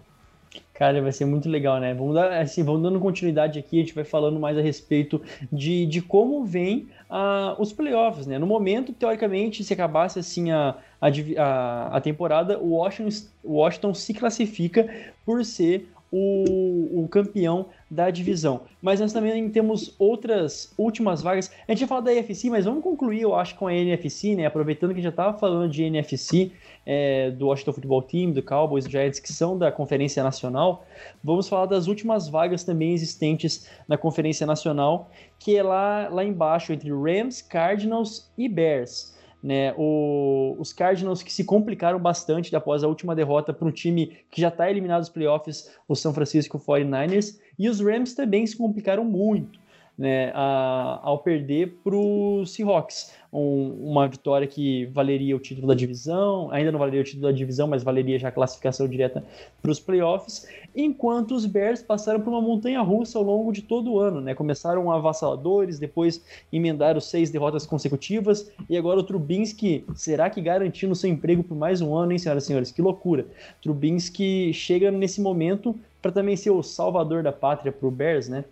[0.74, 1.94] Cara, vai ser muito legal, né?
[1.94, 5.86] Vamos, dar, assim, vamos dando continuidade aqui, a gente vai falando mais a respeito de,
[5.86, 8.40] de como vem ah, os playoffs, né?
[8.40, 15.14] No momento, teoricamente, se acabasse assim a, a, a, temporada, o Washington, Washington se classifica
[15.26, 18.62] por ser o, o campeão da divisão.
[18.80, 21.52] Mas nós também temos outras últimas vagas.
[21.68, 24.46] A gente ia falar da NFC, mas vamos concluir, eu acho, com a NFC, né?
[24.46, 26.52] Aproveitando que já estava falando de NFC,
[26.86, 30.86] é, do Washington Football Team, do Cowboys, Giants, que são da Conferência Nacional,
[31.24, 36.74] vamos falar das últimas vagas também existentes na Conferência Nacional, que é lá, lá embaixo,
[36.74, 39.13] entre Rams, Cardinals e Bears.
[39.44, 44.14] Né, o- os Cardinals que se complicaram bastante após a última derrota para um time
[44.32, 48.56] que já está eliminado dos playoffs, o São Francisco 49ers, e os Rams também se
[48.56, 49.62] complicaram muito
[49.96, 53.14] né, a- ao perder para os Seahawks.
[53.32, 57.32] Um- uma vitória que valeria o título da divisão, ainda não valeria o título da
[57.32, 59.24] divisão, mas valeria já a classificação direta
[59.62, 63.94] para os playoffs, enquanto os Bears passaram por uma montanha russa ao longo de todo
[63.94, 64.22] o ano.
[64.22, 64.34] Né?
[64.34, 71.10] Começaram avassaladores, depois emendaram seis derrotas consecutivas, e agora o Trubisky, será que garantindo seu
[71.10, 72.72] emprego por mais um ano, hein, senhoras e senhores?
[72.72, 73.26] Que loucura!
[73.62, 78.44] Trubisky chega nesse momento para também ser o salvador da pátria para o Bears, né?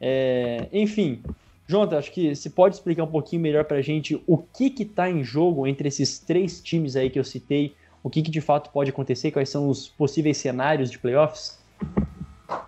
[0.00, 1.22] É, enfim,
[1.68, 4.84] Jonathan, acho que você pode explicar um pouquinho melhor para a gente o que que
[4.84, 8.40] tá em jogo entre esses três times aí que eu citei, o que que de
[8.40, 11.58] fato pode acontecer, quais são os possíveis cenários de playoffs?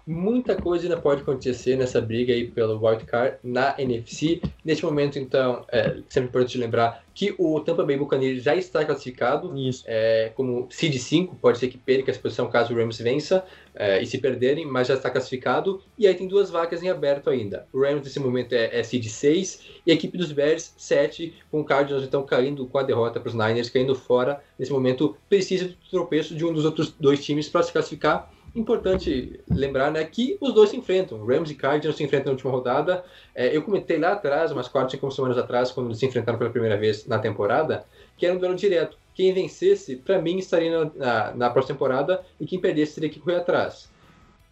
[0.09, 4.41] Muita coisa ainda pode acontecer nessa briga aí pelo wildcard na NFC.
[4.65, 9.53] Neste momento, então, é sempre importante lembrar que o Tampa Bay Buccaneers já está classificado
[9.87, 13.45] é, como seed 5, pode ser que perca essa posição caso o Rams vença
[13.75, 15.83] é, e se perderem, mas já está classificado.
[15.99, 17.67] E aí tem duas vagas em aberto ainda.
[17.73, 21.61] O Rams nesse momento é, é seed 6 e a equipe dos Bears 7, com
[21.61, 24.43] o Cardinals então caindo com a derrota para os Niners, caindo fora.
[24.59, 28.33] Nesse momento precisa do tropeço de um dos outros dois times para se classificar.
[28.55, 31.25] Importante lembrar né, que os dois se enfrentam.
[31.25, 33.05] Rams e Cardinals se enfrentam na última rodada.
[33.35, 36.51] É, eu comentei lá atrás, umas 4, 5 semanas atrás, quando eles se enfrentaram pela
[36.51, 37.85] primeira vez na temporada,
[38.17, 38.97] que era um duelo direto.
[39.15, 43.21] Quem vencesse, para mim, estaria na, na, na, próxima temporada e quem perdesse teria que
[43.21, 43.91] correr atrás.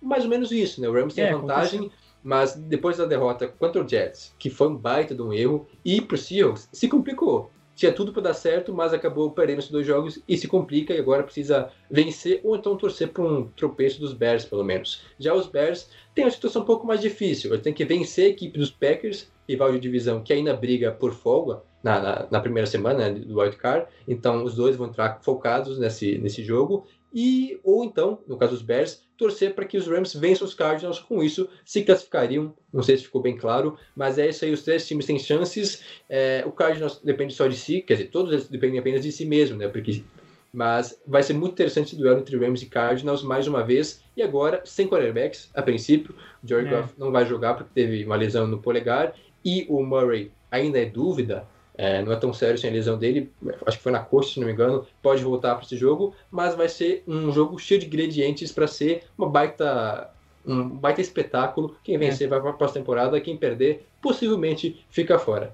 [0.01, 0.89] Mais ou menos isso, né?
[0.89, 1.99] O Rams tem É, vantagem, aconteceu.
[2.23, 6.01] mas depois da derrota contra o Jets, que foi um baita de um erro, e
[6.01, 7.51] pro Seahawks, se complicou.
[7.77, 10.99] Tinha tudo para dar certo, mas acabou perdendo esses dois jogos e se complica e
[10.99, 15.03] agora precisa vencer ou então torcer para um tropeço dos Bears, pelo menos.
[15.19, 17.51] Já os Bears têm uma situação um pouco mais difícil.
[17.51, 21.13] Eles têm que vencer a equipe dos Packers, rival de divisão que ainda briga por
[21.13, 23.87] folga na, na, na primeira semana né, do Wild Card.
[24.09, 26.87] Então os dois vão entrar focados nesse, nesse jogo.
[27.19, 30.99] E, ou então, no caso dos Bears, torcer para que os Rams vençam os Cardinals.
[30.99, 32.55] Com isso, se classificariam.
[32.71, 34.53] Não sei se ficou bem claro, mas é isso aí.
[34.53, 35.83] Os três times têm chances.
[36.11, 39.25] É, o Cardinals depende só de si, quer dizer, todos eles dependem apenas de si
[39.25, 39.67] mesmo, né?
[39.67, 40.05] Porque,
[40.53, 44.03] mas vai ser muito interessante o duelo entre Rams e Cardinals mais uma vez.
[44.15, 46.15] E agora, sem quarterbacks, a princípio.
[46.45, 46.77] O Jared É.
[46.77, 49.15] Goff não vai jogar porque teve uma lesão no polegar.
[49.43, 51.49] E o Murray ainda é dúvida.
[51.79, 53.31] É, não é tão sério sem a lesão dele,
[53.67, 56.55] acho que foi na coxa, se não me engano, pode voltar para esse jogo, mas
[56.55, 60.11] vai ser um jogo cheio de ingredientes para ser uma baita
[60.47, 61.77] um baita espetáculo.
[61.83, 65.53] Quem vencer vai para a próxima temporada, quem perder possivelmente fica fora.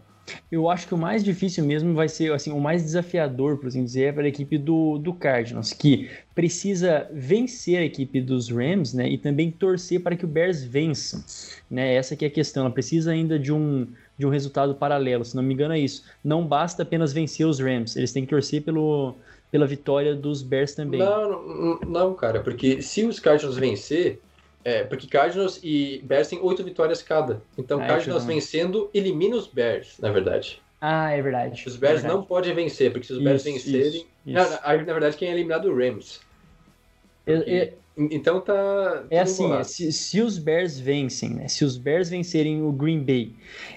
[0.51, 3.85] Eu acho que o mais difícil mesmo vai ser, assim, o mais desafiador, por assim
[3.85, 8.95] dizer, é para a equipe do, do Cardinals, que precisa vencer a equipe dos Rams,
[8.95, 11.25] né, e também torcer para que o Bears vença,
[11.69, 15.25] né, essa que é a questão, ela precisa ainda de um, de um resultado paralelo,
[15.25, 18.31] se não me engano é isso, não basta apenas vencer os Rams, eles têm que
[18.31, 19.15] torcer pelo,
[19.51, 21.01] pela vitória dos Bears também.
[21.01, 24.21] Não, não, não, cara, porque se os Cardinals vencer,
[24.65, 27.43] é, porque Cardinals e Bears têm oito vitórias cada.
[27.59, 30.61] Então, Ah, é Cardinals vencendo elimina os Bears, na verdade.
[30.81, 31.65] Ah, é verdade.
[31.67, 32.15] Os Bears é verdade.
[32.15, 33.89] não podem vencer, porque se os Bears Isso, vencerem.
[33.89, 34.59] isso, isso.
[34.63, 36.21] aí, na verdade, quem é eliminado é o Rams.
[37.27, 39.05] É- Então tá.
[39.11, 41.49] É assim, é, se, se os Bears vencem, né?
[41.49, 43.35] Se os Bears vencerem o Green Bay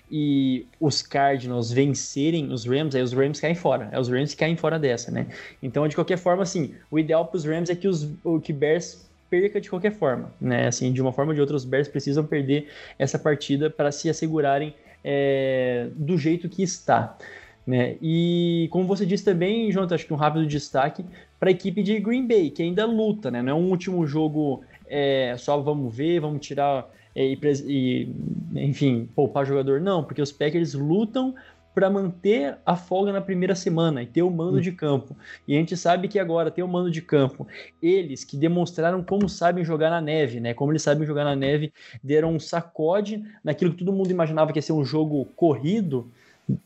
[0.09, 3.89] e os Cardinals vencerem os Rams, aí os Rams caem fora.
[3.91, 5.27] É os Rams que caem fora dessa, né?
[5.61, 8.09] Então, de qualquer forma, assim, o ideal para os Rams é que os
[8.41, 10.67] que Bears perca de qualquer forma, né?
[10.67, 14.09] Assim, de uma forma ou de outra, os Bears precisam perder essa partida para se
[14.09, 14.73] assegurarem
[15.03, 17.17] é, do jeito que está.
[17.65, 17.95] Né?
[18.01, 21.03] E como você disse também, Jonathan, acho que um rápido destaque
[21.45, 23.39] para a equipe de Green Bay, que ainda luta, né?
[23.39, 28.15] Não é um último jogo é, só vamos ver, vamos tirar é, e, e,
[28.55, 29.79] enfim, poupar jogador.
[29.79, 31.35] Não, porque os Packers lutam
[31.75, 35.15] para manter a folga na primeira semana e ter o mando de campo.
[35.47, 37.45] E a gente sabe que agora ter o mando de campo,
[37.79, 40.55] eles que demonstraram como sabem jogar na neve, né?
[40.55, 41.71] Como eles sabem jogar na neve,
[42.03, 46.11] deram um sacode naquilo que todo mundo imaginava que ia ser um jogo corrido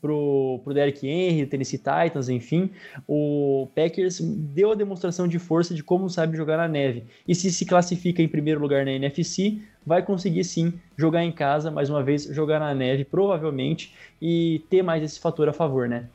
[0.00, 2.70] pro, pro Derrick Henry, Tennessee Titans, enfim,
[3.06, 7.04] o Packers deu a demonstração de força de como sabe jogar na neve.
[7.26, 11.70] E se se classifica em primeiro lugar na NFC, vai conseguir sim jogar em casa,
[11.70, 16.08] mais uma vez, jogar na neve, provavelmente, e ter mais esse fator a favor, né?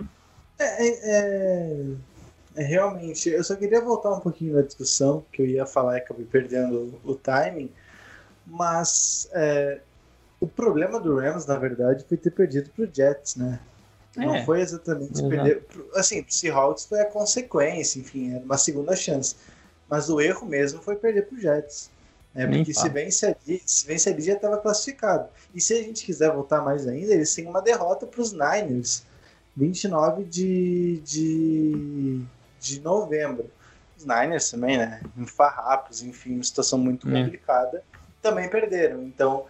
[0.60, 1.86] É, é-
[2.58, 5.97] é realmente, eu só queria voltar um pouquinho na discussão, que eu ia falar e
[5.99, 7.69] acabei perdendo o timing,
[8.47, 9.80] mas é,
[10.45, 13.60] o problema do Rams, na verdade, foi ter perdido pro Jets, né?
[14.15, 14.45] Não É.
[14.45, 15.27] foi exatamente Exato.
[15.29, 15.65] perder.
[15.93, 19.36] Assim, pro Seahawks foi a consequência, enfim, era uma segunda chance.
[19.89, 21.89] Mas o erro mesmo foi perder pro Jets.
[22.34, 22.47] Né?
[22.47, 25.27] Porque se vence ali, se vence ali já estava classificado.
[25.53, 29.03] E se a gente quiser voltar mais ainda, eles têm uma derrota para os Niners,
[29.55, 32.21] 29 de, de,
[32.60, 33.49] de novembro.
[33.97, 35.01] Os Niners também, né?
[35.17, 37.23] Em farrapos, enfim, uma situação muito É.
[37.23, 37.84] complicada.
[38.21, 39.03] Também perderam.
[39.03, 39.45] Então,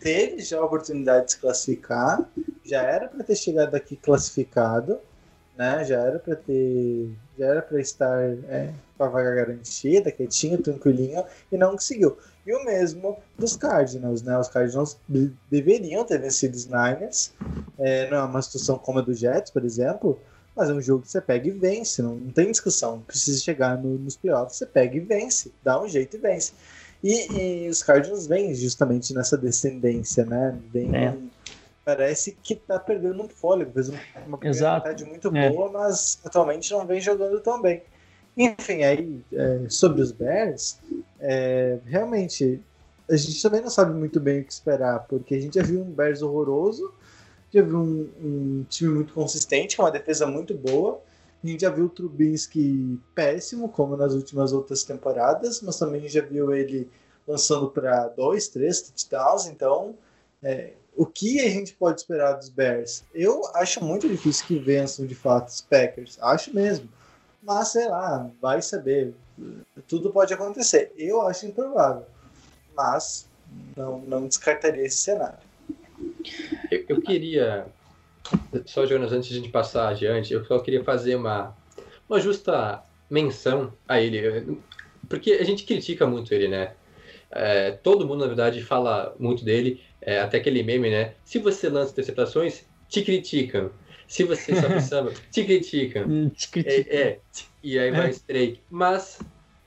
[0.00, 2.28] teve já a oportunidade de se classificar,
[2.64, 4.98] já era para ter chegado aqui classificado,
[5.56, 5.84] né?
[5.84, 11.24] Já era para ter, já era para estar é, com a vaga garantida, quietinho, tranquilinho,
[11.52, 12.16] e não conseguiu.
[12.46, 14.38] E o mesmo dos Cardinals, né?
[14.38, 17.32] Os Cardinals de- deveriam ter vencido os Niners.
[17.78, 20.18] É, não é uma situação como a do Jets, por exemplo,
[20.56, 23.00] mas é um jogo que você pega e vence, não, não tem discussão.
[23.02, 26.52] Precisa chegar no- nos playoffs, você pega e vence, dá um jeito e vence.
[27.02, 30.58] E, e os Cardinals vêm justamente nessa descendência, né?
[30.72, 31.16] Vem, É.
[31.82, 35.50] Parece que tá perdendo um fôlego, fez um- uma metade muito É.
[35.50, 37.82] boa, mas atualmente não vem jogando tão bem.
[38.36, 40.78] Enfim, aí é, sobre os Bears,
[41.18, 42.60] é, realmente
[43.08, 45.80] a gente também não sabe muito bem o que esperar, porque a gente já viu
[45.80, 46.92] um Bears horroroso,
[47.52, 51.00] já viu um, um time muito consistente, com uma defesa muito boa,
[51.42, 56.20] a gente já viu o Trubinsky péssimo, como nas últimas outras temporadas, mas também já
[56.20, 56.88] viu ele
[57.26, 59.46] lançando para dois, três touchdowns.
[59.46, 59.94] Então,
[60.42, 63.04] é, o que a gente pode esperar dos Bears?
[63.14, 66.88] Eu acho muito difícil que vençam de fato os Packers, acho mesmo.
[67.42, 69.14] Mas sei lá, vai saber.
[69.88, 70.92] Tudo pode acontecer.
[70.96, 72.04] Eu acho improvável,
[72.76, 73.26] mas
[73.74, 75.38] não, não descartaria esse cenário.
[76.70, 77.66] Eu, eu queria
[78.66, 81.56] só, Jonas, antes de a gente passar adiante, eu só queria fazer uma,
[82.08, 84.58] uma justa menção a ele.
[85.08, 86.72] Porque a gente critica muito ele, né?
[87.30, 89.80] É, todo mundo, na verdade, fala muito dele.
[90.00, 91.14] É, até aquele meme, né?
[91.24, 93.70] Se você lança interceptações, te criticam.
[94.08, 96.30] Se você sabe samba, te criticam.
[96.30, 96.94] Te critica.
[96.94, 97.18] É, é,
[97.62, 98.62] e aí vai straight.
[98.70, 99.20] Mas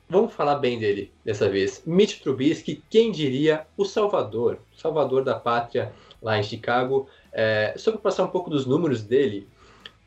[0.09, 1.81] vamos falar bem dele dessa vez.
[1.85, 7.07] Mitch Trubisky, quem diria o Salvador, Salvador da pátria lá em Chicago.
[7.33, 9.47] É, só para passar um pouco dos números dele,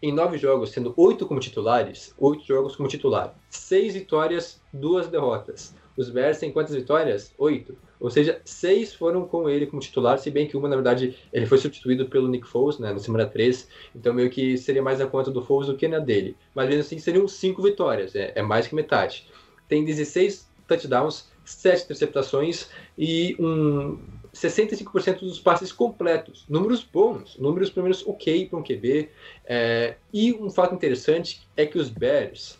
[0.02, 5.74] em nove jogos, sendo oito como titulares, oito jogos como titular, seis vitórias, duas derrotas.
[5.96, 7.32] Os Bears têm quantas vitórias?
[7.38, 7.76] Oito.
[7.98, 11.46] Ou seja, seis foram com ele como titular, se bem que uma, na verdade, ele
[11.46, 15.06] foi substituído pelo Nick Foles, né, na semana 3, então meio que seria mais a
[15.06, 16.36] conta do Foles do que na dele.
[16.54, 19.26] Mas mesmo assim, seriam cinco vitórias, é, é mais que metade.
[19.66, 23.98] Tem 16 touchdowns, 7 interceptações e um
[24.36, 26.44] 65% dos passes completos.
[26.48, 29.08] Números bons, números pelo menos ok para um QB.
[29.44, 32.58] É, e um fato interessante é que os Bears,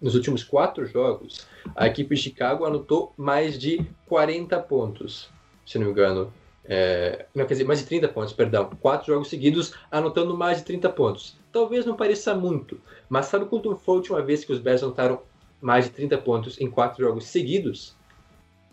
[0.00, 5.28] nos últimos quatro jogos, a equipe de Chicago anotou mais de 40 pontos,
[5.66, 6.32] se não me engano.
[6.64, 8.70] É, não, quer dizer, mais de 30 pontos, perdão.
[8.80, 11.36] Quatro jogos seguidos, anotando mais de 30 pontos.
[11.50, 15.20] Talvez não pareça muito, mas sabe quando foi a última vez que os Bears anotaram
[15.60, 17.96] mais de 30 pontos em quatro jogos seguidos?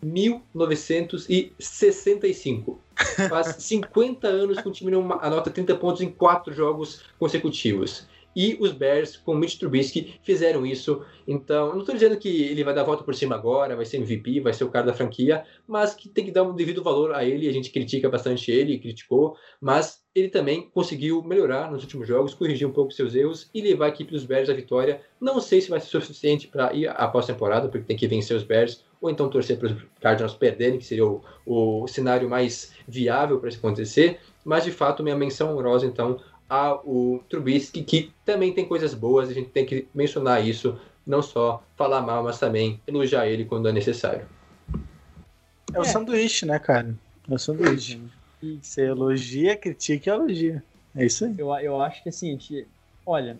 [0.02, 2.80] 1965.
[3.28, 8.06] Faz 50 anos que o time não anota 30 pontos em quatro jogos consecutivos.
[8.34, 11.02] E os Bears, com Mitch Trubisky, fizeram isso.
[11.26, 13.98] Então, não estou dizendo que ele vai dar a volta por cima agora, vai ser
[13.98, 17.12] MVP, vai ser o cara da franquia, mas que tem que dar um devido valor
[17.14, 17.48] a ele.
[17.48, 22.66] A gente critica bastante ele, criticou, mas ele também conseguiu melhorar nos últimos jogos, corrigir
[22.66, 25.00] um pouco seus erros e levar a equipe dos Bears à vitória.
[25.20, 28.42] Não sei se vai ser suficiente para ir à pós-temporada, porque tem que vencer os
[28.42, 33.38] Bears, ou então torcer para os Cardinals perderem, que seria o, o cenário mais viável
[33.38, 34.18] para isso acontecer.
[34.44, 36.18] Mas de fato, minha menção honrosa, então,
[36.50, 41.62] ao Trubisky, que também tem coisas boas, a gente tem que mencionar isso, não só
[41.76, 44.26] falar mal, mas também elogiar ele quando é necessário.
[45.72, 45.84] É o É.
[45.84, 46.92] sanduíche, né, cara?
[47.30, 48.02] É o sanduíche.
[48.60, 50.64] Você elogia, critica e elogia.
[50.96, 51.34] É isso aí.
[51.38, 52.66] Eu, eu acho que assim, gente,
[53.06, 53.38] olha,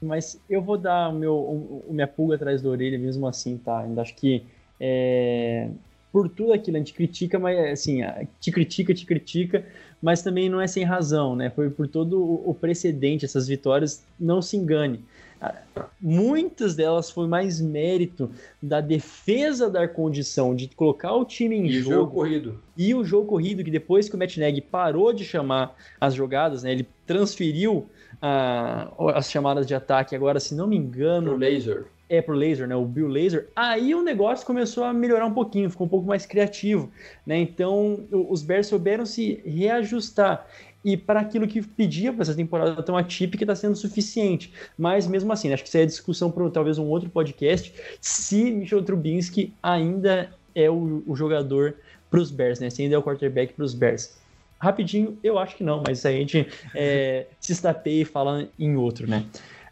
[0.00, 3.58] mas eu vou dar o meu, o, o minha pulga atrás da orelha mesmo assim,
[3.58, 3.80] tá?
[3.80, 4.44] Ainda acho que
[4.78, 5.68] é,
[6.12, 8.00] por tudo aquilo a gente critica, mas assim,
[8.40, 9.66] te critica, te critica,
[10.00, 11.50] mas também não é sem razão, né?
[11.50, 15.04] Foi por todo o, precedente, essas vitórias, não se engane.
[15.40, 15.54] Ah,
[16.00, 18.30] Muitas delas foi mais mérito
[18.62, 22.62] da defesa dar condição de colocar o time em E o jogo jogo corrido.
[22.76, 26.62] e o jogo corrido, que depois que o Matt Nagy parou de chamar as jogadas,
[26.62, 27.86] né, ele transferiu
[28.22, 31.86] ah, as chamadas de ataque, agora, se não me engano, No laser.
[32.08, 35.70] É pro laser, né, o Bill Laser, aí o negócio começou a melhorar um pouquinho,
[35.70, 36.90] ficou um pouco mais criativo,
[37.26, 40.46] né, então os Bears souberam se reajustar,
[40.84, 45.32] e para aquilo que pedia para essa temporada tão atípica está sendo suficiente, mas mesmo
[45.32, 50.30] assim, acho que isso é discussão para talvez um outro podcast, se Michel Trubisky ainda
[50.54, 51.74] é o, o jogador
[52.08, 54.16] para os Bears, né, se ainda é o quarterback para os Bears.
[54.58, 59.06] Rapidinho, eu acho que não, mas a gente é, se estapeia e fala em outro,
[59.06, 59.26] né?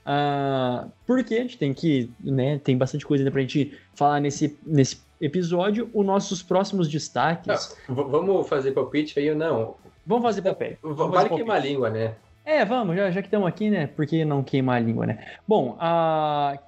[0.05, 4.59] Ah, porque a gente tem que, né, tem bastante coisa ainda pra gente falar nesse,
[4.67, 5.89] nesse episódio.
[5.95, 7.77] Os nossos próximos destaques.
[7.89, 9.75] V- vamos fazer palpite aí ou não?
[10.07, 10.77] Vamos fazer papel.
[10.83, 12.15] Vamos Vale queimar a língua, né?
[12.45, 13.87] É, vamos, já, já que estamos aqui, né?
[13.87, 15.25] Por que não queimar a língua, né?
[15.49, 16.59] Bom, a...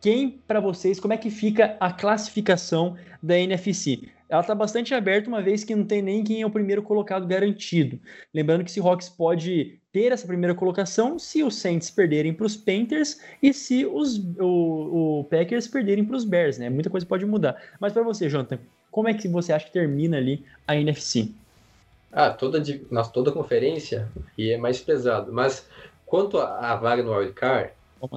[0.00, 4.08] quem para vocês, como é que fica a classificação da NFC?
[4.28, 7.26] Ela está bastante aberta, uma vez que não tem nem quem é o primeiro colocado
[7.26, 7.98] garantido.
[8.32, 12.54] Lembrando que se Hawks pode ter essa primeira colocação se os Saints perderem para os
[12.54, 16.68] Panthers e se os, o, o Packers perderem para os Bears, né?
[16.68, 17.56] Muita coisa pode mudar.
[17.80, 18.58] Mas para você, Jonathan,
[18.90, 21.30] como é que você acha que termina ali a NFC?
[22.12, 25.32] Ah, toda, nossa, toda conferência e é mais pesado.
[25.32, 25.66] Mas
[26.04, 27.70] quanto à vaga no wildcard,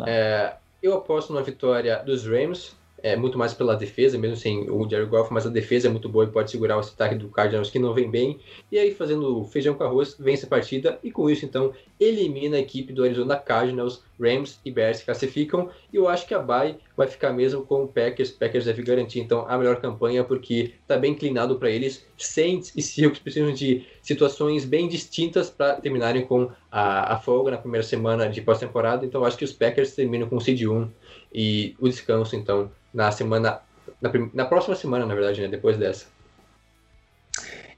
[0.05, 4.89] é, eu aposto na vitória dos Rams, é, muito mais pela defesa, mesmo sem o
[4.89, 7.69] Jared Goff, mas a defesa é muito boa e pode segurar o ataque do Cardinals
[7.69, 8.39] que não vem bem.
[8.71, 12.59] E aí, fazendo feijão com arroz, vence a partida e com isso, então, elimina a
[12.59, 15.69] equipe do Arizona Cardinals Rams e Bears se classificam.
[15.91, 18.31] E eu acho que a bye vai ficar mesmo com o Packers.
[18.31, 22.05] Packers deve garantir então a melhor campanha porque está bem inclinado para eles.
[22.17, 27.57] Saints e Seahawks precisam de situações bem distintas para terminarem com a, a folga na
[27.57, 29.05] primeira semana de pós-temporada.
[29.05, 30.89] Então eu acho que os Packers terminam com o seed 1
[31.33, 33.61] e o descanso então na semana
[34.01, 35.47] na, prim- na próxima semana, na verdade, né?
[35.47, 36.07] Depois dessa.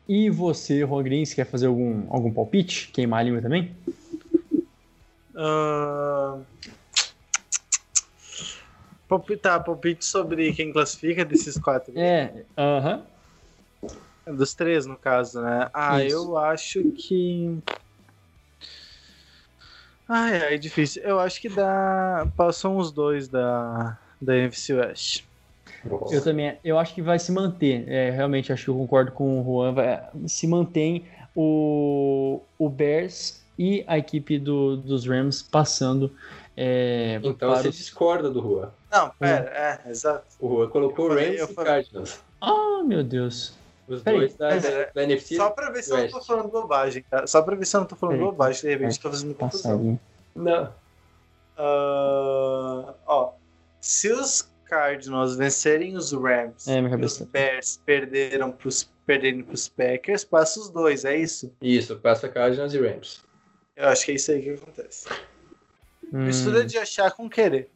[0.08, 2.90] E você, Rogrin, você quer fazer algum, algum palpite?
[2.92, 3.76] Queimar a língua também?
[9.08, 11.94] Palpite, tá, palpite sobre quem classifica desses quatro.
[11.98, 13.06] É, aham.
[14.26, 15.70] Dos três, no caso, né?
[15.74, 16.16] Ah, Isso.
[16.16, 17.58] eu acho que.
[20.14, 21.02] Ah, é, é difícil.
[21.04, 22.28] Eu acho que dá.
[22.36, 25.24] Passam os dois da, da NFC West.
[26.12, 27.88] Eu também, eu acho que vai se manter.
[27.88, 29.74] É, realmente, acho que eu concordo com o Juan.
[29.74, 31.06] Vai, se mantém
[31.36, 36.12] o, o Bears e a equipe do, dos Rams passando.
[36.58, 38.70] é, Então para você os- discorda do Juan.
[38.92, 39.50] Não, pera,
[39.86, 40.26] é, exato.
[40.40, 42.20] O Juan colocou Eu falei- Rams eu e falei- Cardinals.
[42.42, 43.54] Ah, meu Deus.
[43.88, 45.36] Os Peraí, dois da, mas da, é- da NFC.
[45.36, 46.28] Só pra ver se eu não tô West.
[46.28, 47.28] falando bobagem, tá?
[47.28, 48.30] Só pra ver se eu não tô falando Peraí.
[48.32, 50.00] bobagem, de repente tô fazendo confusão.
[50.36, 50.74] Não.
[51.58, 53.34] Ah, ó,
[53.80, 57.20] se os Cardinals vencerem os Rams É, e os.
[57.24, 61.54] Bears perderam pros, perderem pros Packers, passa os dois, é isso?
[61.62, 63.22] Isso, passa Cardinals e Rams.
[63.76, 65.08] Eu acho que é isso aí que acontece.
[66.14, 67.70] Hum, é de achar com querer.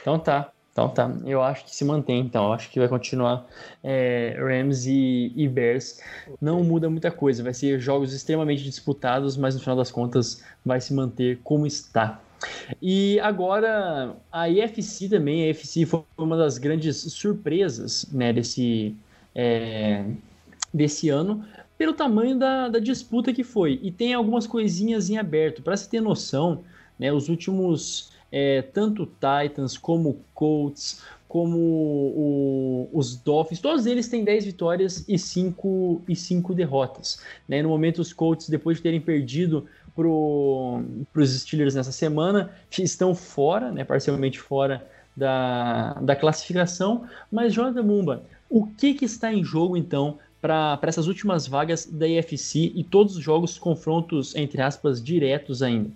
[0.00, 0.52] Então tá.
[0.76, 1.10] Então tá.
[1.24, 2.44] Eu acho que se mantém, então.
[2.44, 3.46] Eu acho que vai continuar
[3.82, 6.02] é, Rams e, e Bears.
[6.38, 7.42] Não muda muita coisa.
[7.42, 12.20] Vai ser jogos extremamente disputados, mas no final das contas vai se manter como está.
[12.82, 18.94] E agora a IFC também, a IFC foi uma das grandes surpresas né, desse,
[19.34, 20.04] é,
[20.74, 21.42] desse ano,
[21.78, 23.80] pelo tamanho da, da disputa que foi.
[23.82, 25.62] E tem algumas coisinhas em aberto.
[25.62, 26.62] Para você ter noção,
[26.98, 34.24] né, os últimos, é, tanto Titans como Colts, como o- os Dolphins, todos eles têm
[34.24, 37.20] 10 vitórias e 5, e 5 derrotas.
[37.48, 37.62] Né?
[37.62, 43.70] No momento, os Colts, depois de terem perdido para os Steelers nessa semana, estão fora,
[43.72, 47.04] né, parcialmente fora da, da classificação.
[47.32, 52.06] Mas, Jonathan Mumba, o que, que está em jogo, então, para essas últimas vagas da
[52.06, 55.90] IFC e todos os jogos, confrontos, entre aspas, diretos ainda?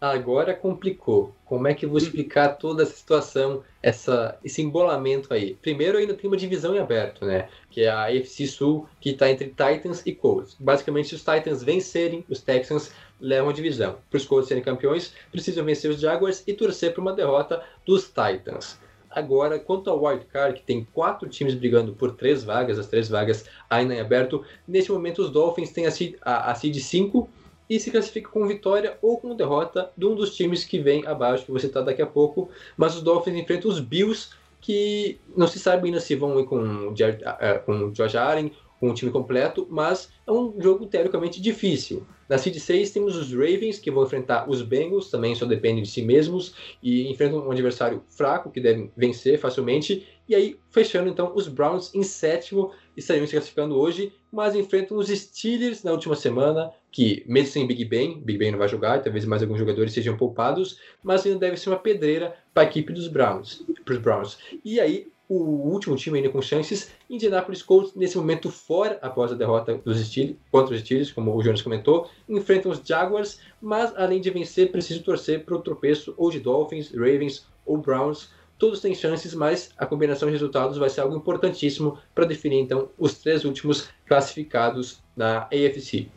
[0.00, 1.34] Agora complicou.
[1.44, 5.56] Como é que eu vou explicar toda essa situação, essa, esse embolamento aí?
[5.60, 7.48] Primeiro, ainda tem uma divisão em aberto, né?
[7.68, 10.56] Que é a AFC Sul, que está entre Titans e Colts.
[10.60, 13.96] Basicamente, se os Titans vencerem, os Texans levam a divisão.
[14.08, 18.04] Para os Colts serem campeões, precisam vencer os Jaguars e torcer para uma derrota dos
[18.04, 18.78] Titans.
[19.10, 23.08] Agora, quanto ao Wild Card, que tem quatro times brigando por três vagas, as três
[23.08, 27.28] vagas ainda em aberto, neste momento os Dolphins têm a seed, a, a seed 5
[27.68, 31.44] e se classifica com vitória ou com derrota de um dos times que vem abaixo,
[31.44, 32.48] que você está daqui a pouco.
[32.76, 36.94] Mas os Dolphins enfrentam os Bills, que não se sabe ainda se vão ir com,
[37.24, 42.06] ah, com o Josh Allen, com o time completo, mas é um jogo teoricamente difícil.
[42.28, 45.88] Na Seed 6 temos os Ravens, que vão enfrentar os Bengals, também só dependem de
[45.88, 50.06] si mesmos, e enfrentam um adversário fraco, que devem vencer facilmente.
[50.28, 55.08] E aí, fechando então, os Browns em sétimo, estariam se classificando hoje, mas enfrentam os
[55.08, 59.24] Steelers na última semana, que mesmo sem Big Ben, Big Ben não vai jogar, talvez
[59.24, 63.08] mais alguns jogadores sejam poupados, mas ainda deve ser uma pedreira para a equipe dos
[63.08, 64.38] Browns, para os Browns.
[64.64, 65.34] E aí, o
[65.70, 70.38] último time ainda com chances, Indianapolis Colts, nesse momento fora após a derrota dos Steelers,
[70.50, 75.02] contra os Steelers, como o Jonas comentou, enfrentam os Jaguars, mas além de vencer, preciso
[75.02, 78.30] torcer para o tropeço ou de Dolphins, Ravens ou Browns.
[78.58, 82.88] Todos têm chances, mas a combinação de resultados vai ser algo importantíssimo para definir então
[82.98, 86.08] os três últimos classificados na AFC.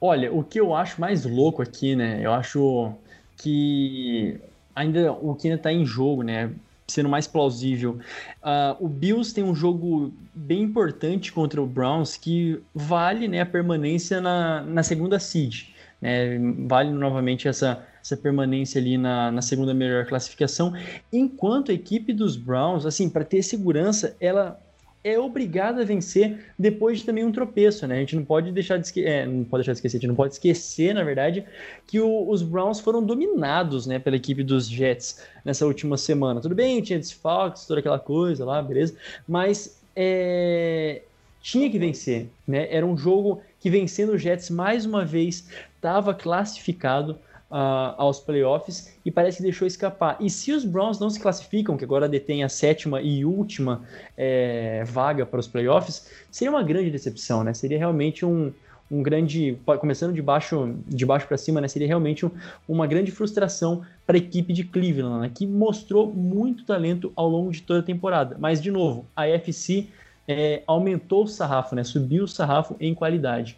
[0.00, 2.20] Olha, o que eu acho mais louco aqui, né?
[2.22, 2.94] Eu acho
[3.36, 4.40] que
[4.74, 6.50] ainda o que ainda tá em jogo, né?
[6.88, 7.98] Sendo mais plausível.
[8.42, 13.46] Ah, o Bills tem um jogo bem importante contra o Browns que vale né, a
[13.46, 15.68] permanência na, na segunda seed.
[16.00, 16.38] Né?
[16.66, 20.72] Vale novamente essa, essa permanência ali na, na segunda melhor classificação.
[21.12, 24.58] Enquanto a equipe dos Browns, assim, para ter segurança, ela
[25.02, 27.96] é obrigada a vencer depois de também um tropeço, né?
[27.96, 30.08] A gente não pode deixar de esquecer, é, não pode deixar de esquecer, a gente
[30.08, 31.44] não pode esquecer, na verdade,
[31.86, 36.40] que o- os Browns foram dominados, né, pela equipe dos Jets nessa última semana.
[36.40, 38.94] Tudo bem, tinha desfalques, toda aquela coisa lá, beleza,
[39.26, 41.02] mas é,
[41.42, 42.68] tinha que vencer, né?
[42.70, 47.18] Era um jogo que vencendo os Jets mais uma vez estava classificado
[47.50, 50.16] ah, aos playoffs e parece que deixou escapar.
[50.20, 53.82] E se os Browns não se classificam, que agora detém a sétima e última
[54.16, 57.52] é, vaga para os playoffs, seria uma grande decepção, né?
[57.52, 58.52] Seria realmente um,
[58.90, 62.30] um grande, começando de baixo, de baixo para cima, né, seria realmente um,
[62.68, 67.52] uma grande frustração para a equipe de Cleveland, né, que mostrou muito talento ao longo
[67.52, 68.36] de toda a temporada.
[68.38, 69.86] Mas de novo, a FC
[70.26, 73.56] é, aumentou o sarrafo, né, subiu o sarrafo em qualidade.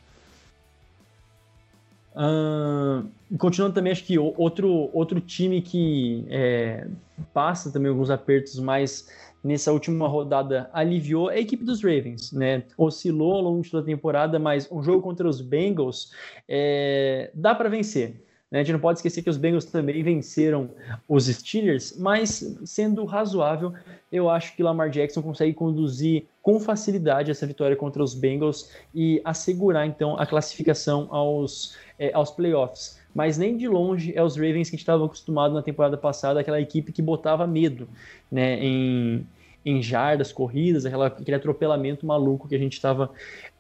[3.38, 6.86] Continuando também, acho que outro, outro time que é,
[7.32, 9.08] passa também alguns apertos mais
[9.42, 12.64] nessa última rodada aliviou é a equipe dos Ravens, né?
[12.76, 16.12] Oscilou ao longo de toda a temporada, mas um jogo contra os Bengals
[16.48, 18.22] é, dá para vencer.
[18.53, 18.61] Né?
[18.61, 20.68] A gente não pode esquecer que os Bengals também venceram
[21.09, 23.72] os Steelers, mas sendo razoável,
[24.12, 29.22] eu acho que Lamar Jackson consegue conduzir com facilidade essa vitória contra os Bengals e
[29.24, 34.70] assegurar então a classificação aos, é, aos playoffs mas nem de longe é os Ravens
[34.70, 37.86] que a gente estava acostumado na temporada passada, aquela equipe que botava medo
[38.30, 39.26] né, em,
[39.64, 43.10] em jardas, corridas, aquele atropelamento maluco que a gente estava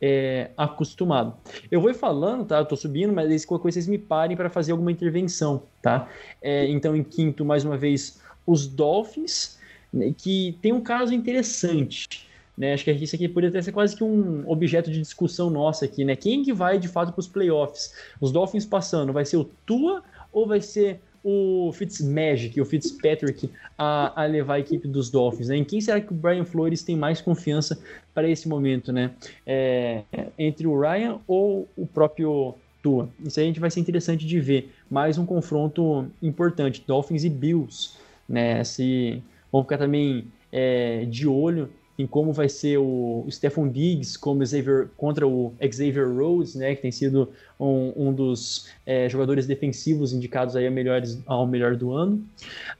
[0.00, 1.34] é, acostumado.
[1.70, 2.58] Eu vou falando, tá?
[2.58, 6.08] Eu tô subindo, mas qualquer coisa vocês me parem para fazer alguma intervenção, tá?
[6.40, 9.58] É, então, em quinto, mais uma vez, os Dolphins,
[9.92, 12.26] né, que tem um caso interessante.
[12.56, 12.74] Né?
[12.74, 16.14] Acho que isso aqui poderia ser quase que um objeto de discussão nossa aqui, né?
[16.14, 17.94] Quem que vai de fato para os playoffs?
[18.20, 24.22] Os Dolphins passando, vai ser o Tua ou vai ser o Fitzmagic, o Fitzpatrick a,
[24.22, 25.48] a levar a equipe dos Dolphins?
[25.48, 25.56] Né?
[25.56, 27.78] Em quem será que o Brian Flores tem mais confiança
[28.12, 29.12] para esse momento, né?
[29.46, 30.02] É,
[30.38, 33.08] entre o Ryan ou o próprio Tua?
[33.24, 34.72] Isso aí a gente vai ser interessante de ver.
[34.90, 37.92] Mais um confronto importante, Dolphins e Bills,
[38.28, 38.62] né?
[38.64, 44.44] Se vamos ficar também é, de olho em como vai ser o Stephon Diggs como
[44.44, 47.28] Xavier, contra o Xavier Rhodes, né, que tem sido
[47.60, 52.24] um, um dos é, jogadores defensivos indicados aí a melhores, ao melhor do ano.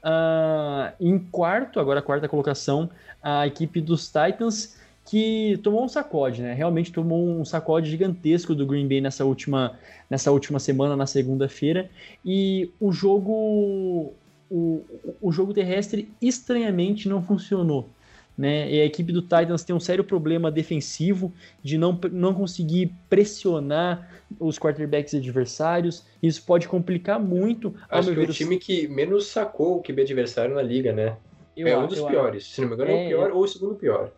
[0.03, 2.89] Uh, em quarto, agora a quarta colocação,
[3.21, 6.53] a equipe dos Titans, que tomou um sacode, né?
[6.53, 9.77] Realmente tomou um sacode gigantesco do Green Bay nessa última,
[10.09, 11.89] nessa última semana, na segunda-feira.
[12.25, 14.13] E o jogo,
[14.49, 14.81] o,
[15.21, 17.89] o jogo terrestre estranhamente não funcionou.
[18.37, 18.71] Né?
[18.71, 21.31] E a equipe do Titans tem um sério problema defensivo
[21.61, 24.09] de não, não conseguir pressionar
[24.39, 26.03] os quarterbacks adversários.
[26.21, 27.75] Isso pode complicar muito.
[27.89, 31.15] Acho que é o time que menos sacou o QB adversário na liga, né?
[31.55, 32.47] É um dos piores.
[32.47, 34.11] Se não me engano, é, é o pior ou o segundo pior.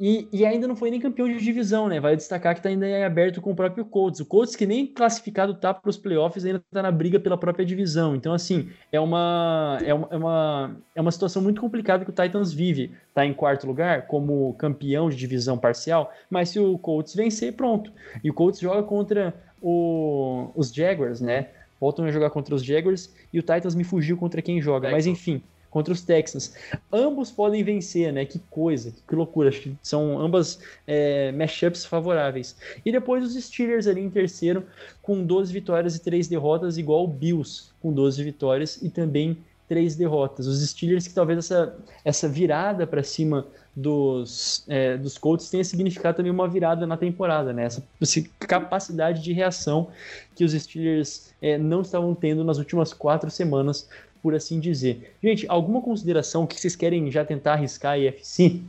[0.00, 2.00] E, e, ainda não foi nem campeão de divisão, né?
[2.00, 4.18] Vai destacar que está ainda aberto com o próprio Colts.
[4.20, 7.66] O Colts, que nem classificado tá para os playoffs, ainda está na briga pela própria
[7.66, 8.16] divisão.
[8.16, 12.14] Então, assim, é uma, é uma, é uma, é uma situação muito complicada que o
[12.14, 12.92] Titans vive.
[13.08, 17.92] Está em quarto lugar como campeão de divisão parcial, mas se o Colts vencer, pronto.
[18.24, 21.48] E o Colts joga contra o, os Jaguars, né?
[21.78, 24.90] Voltam a jogar contra os Jaguars e o Titans me fugiu contra quem joga.
[24.90, 26.52] Mas enfim, contra os Texans.
[26.92, 28.24] Ambos podem vencer, né?
[28.24, 29.48] Que coisa, que loucura.
[29.48, 32.56] Acho que são ambas é, matchups favoráveis.
[32.84, 34.64] E depois os Steelers ali em terceiro,
[35.00, 39.94] com 12 vitórias e 3 derrotas, igual o Bills, com 12 vitórias e também 3
[39.94, 40.46] derrotas.
[40.48, 46.16] Os Steelers que talvez essa, essa virada para cima dos, é, dos Colts tenha significado
[46.16, 47.64] também uma virada na temporada, né?
[47.64, 49.88] Essa, essa capacidade de reação
[50.34, 53.88] que os Steelers é, não estavam tendo nas últimas quatro semanas
[54.22, 55.16] por assim dizer.
[55.22, 58.62] Gente, alguma consideração que vocês querem já tentar arriscar a IFC?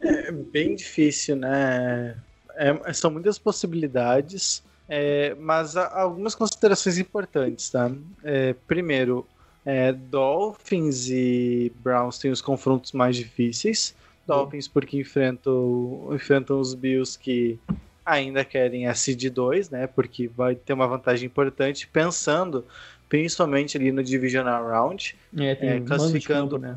[0.00, 2.16] É bem difícil, né?
[2.56, 7.90] É, são muitas possibilidades, é, mas algumas considerações importantes, tá?
[8.24, 9.26] É, primeiro,
[9.64, 13.94] é, Dolphins e Browns têm os confrontos mais difíceis.
[14.26, 17.58] Dolphins porque enfrentam, enfrentam os Bills que
[18.04, 19.86] ainda querem a seed 2, né?
[19.86, 22.64] Porque vai ter uma vantagem importante pensando
[23.10, 25.16] principalmente ali no Divisional Round.
[25.36, 26.74] É, tem é, classificando, campo, né?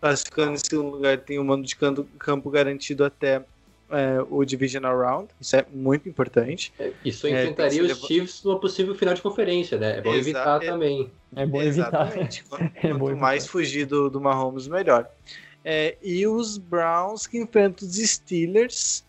[0.00, 1.76] classificando em segundo lugar, tem o um mando de
[2.18, 3.42] campo garantido até
[3.88, 5.28] é, o Divisional Round.
[5.40, 6.72] Isso é muito importante.
[6.80, 9.98] É, isso é, enfrentaria os Chiefs numa possível final de conferência, né?
[9.98, 11.10] É bom Exa evitar também.
[11.34, 12.12] É bom evitar.
[12.50, 15.08] Quanto, é bom mais fugir do, do Mahomes, melhor.
[15.64, 19.04] É, e os Browns que enfrentam os Steelers.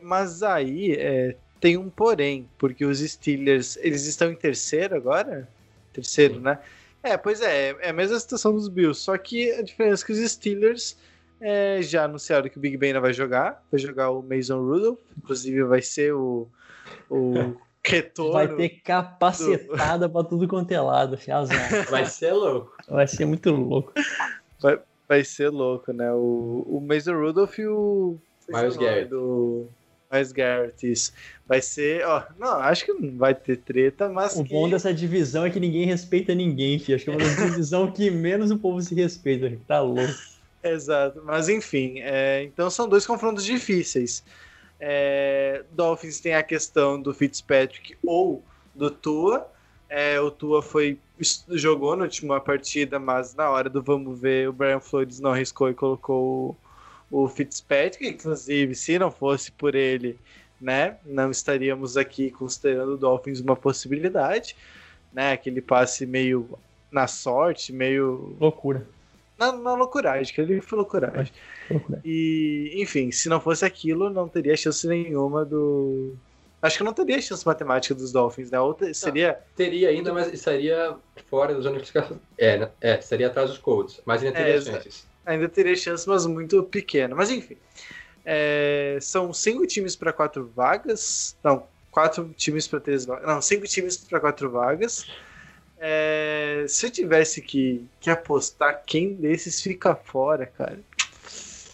[0.00, 5.48] mas aí tem um porém, porque os Steelers, eles estão em terceiro agora?
[5.94, 6.40] Terceiro, Sim.
[6.40, 6.58] né?
[7.02, 10.12] É, pois é, é a mesma situação dos Bills, só que a diferença é que
[10.12, 10.96] os Steelers
[11.40, 14.98] é, já anunciaram que o Big Ben não vai jogar, vai jogar o Mason Rudolph,
[15.18, 16.48] inclusive vai ser o,
[17.10, 17.34] o
[17.84, 18.32] retorno.
[18.32, 20.12] Vai ter capacetada do...
[20.12, 21.56] pra tudo quanto é lado, fiazão.
[21.90, 22.74] Vai ser louco.
[22.88, 23.92] Vai ser muito louco.
[24.60, 26.10] Vai, vai ser louco, né?
[26.12, 28.18] O, o Mason Rudolph e o.
[28.48, 29.10] Miles Garrett.
[29.10, 29.68] Do,
[30.14, 31.12] Miles Garrett, isso.
[31.46, 34.36] Vai ser, ó, não, acho que não vai ter treta, mas.
[34.36, 34.54] O que...
[34.54, 36.96] bom dessa divisão é que ninguém respeita ninguém, filho.
[36.96, 40.14] Acho que é uma divisão que menos o povo se respeita, tá louco.
[40.62, 44.24] Exato, mas enfim, é, então são dois confrontos difíceis.
[44.80, 48.42] É, Dolphins tem a questão do Fitzpatrick ou
[48.74, 49.46] do Tua.
[49.90, 50.98] É, o Tua foi
[51.50, 55.70] jogou na última partida, mas na hora do vamos ver, o Brian Flores não arriscou
[55.70, 56.56] e colocou
[57.10, 58.06] o, Fitzpatrick.
[58.06, 60.18] Inclusive, se não fosse por ele,
[60.60, 64.56] né, não estaríamos aqui considerando o Dolphins uma possibilidade,
[65.12, 65.32] né?
[65.32, 66.48] Aquele passe meio
[66.90, 68.86] na sorte, meio Loucura.
[69.38, 71.32] na, na loucuragem, que ele foi loucuragem.
[71.70, 72.00] Loucura.
[72.04, 76.14] E, enfim, se não fosse aquilo, não teria chance nenhuma do.
[76.62, 78.58] Acho que não teria chance matemática dos Dolphins, né?
[78.58, 79.38] Outra seria.
[79.54, 80.96] Teria ainda, mas estaria
[81.28, 82.20] fora da zona de classificação.
[82.38, 82.70] É, né?
[82.80, 85.06] é, estaria atrás dos Colts, mas ainda teria É, chances.
[85.26, 87.14] Ainda teria chance, mas muito pequena.
[87.14, 87.56] Mas enfim.
[88.24, 91.36] É, são cinco times para quatro vagas.
[91.44, 93.26] Não, quatro times para três vagas.
[93.26, 95.06] Não, cinco times para quatro vagas.
[95.78, 100.80] É, se eu tivesse que, que apostar, quem desses fica fora, cara?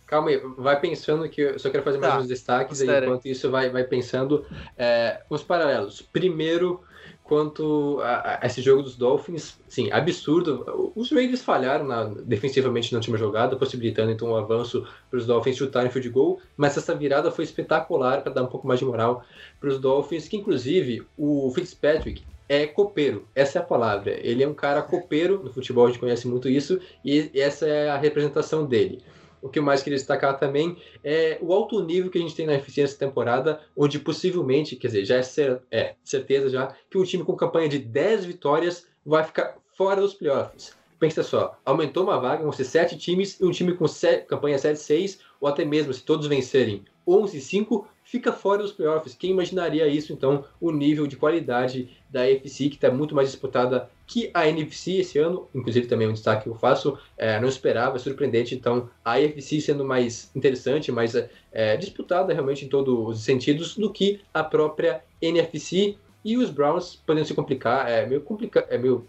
[0.07, 3.27] Calma aí, vai pensando que eu só quero fazer mais Tá, uns destaques, aí, enquanto
[3.27, 4.45] isso vai, vai pensando
[4.77, 6.03] é, os paralelos.
[6.03, 6.83] Primeiro,
[7.31, 10.93] quanto a, a esse jogo dos Dolphins, sim, absurdo.
[10.97, 15.57] Os Ravens falharam na- defensivamente na última jogada, possibilitando então um avanço para os Dolphins
[15.57, 19.25] chutarem field goal, mas essa virada foi espetacular para dar um pouco mais de moral
[19.61, 24.11] para os Dolphins, que inclusive o Fitzpatrick é copeiro, essa é a palavra.
[24.11, 27.91] Ele é um cara copeiro, no futebol a gente conhece muito isso, e essa é
[27.91, 29.05] a representação dele.
[29.43, 32.47] O que eu mais queria destacar também é o alto nível que a gente tem
[32.47, 37.05] na eficiência temporada, onde possivelmente, quer dizer, já é, cer- é, certeza já, que um
[37.05, 40.75] time com campanha de 10 vitórias vai ficar fora dos playoffs.
[40.99, 43.87] Pensa só, aumentou uma vaga, vão ser 7 times, e um time com
[44.29, 49.15] campanha 7-6, ou até mesmo se todos vencerem 11-5, fica fora dos playoffs.
[49.15, 53.89] Quem imaginaria isso, então, o nível de qualidade da AFC, que está muito mais disputada
[54.05, 57.95] que a NFC esse ano, inclusive também um destaque que eu faço, é, não esperava,
[57.95, 61.15] é surpreendente, então a AFC sendo mais interessante, mais
[61.53, 67.01] é, disputada realmente em todos os sentidos do que a própria NFC e os Browns
[67.07, 69.07] podendo se complicar, é meio complicado, é meio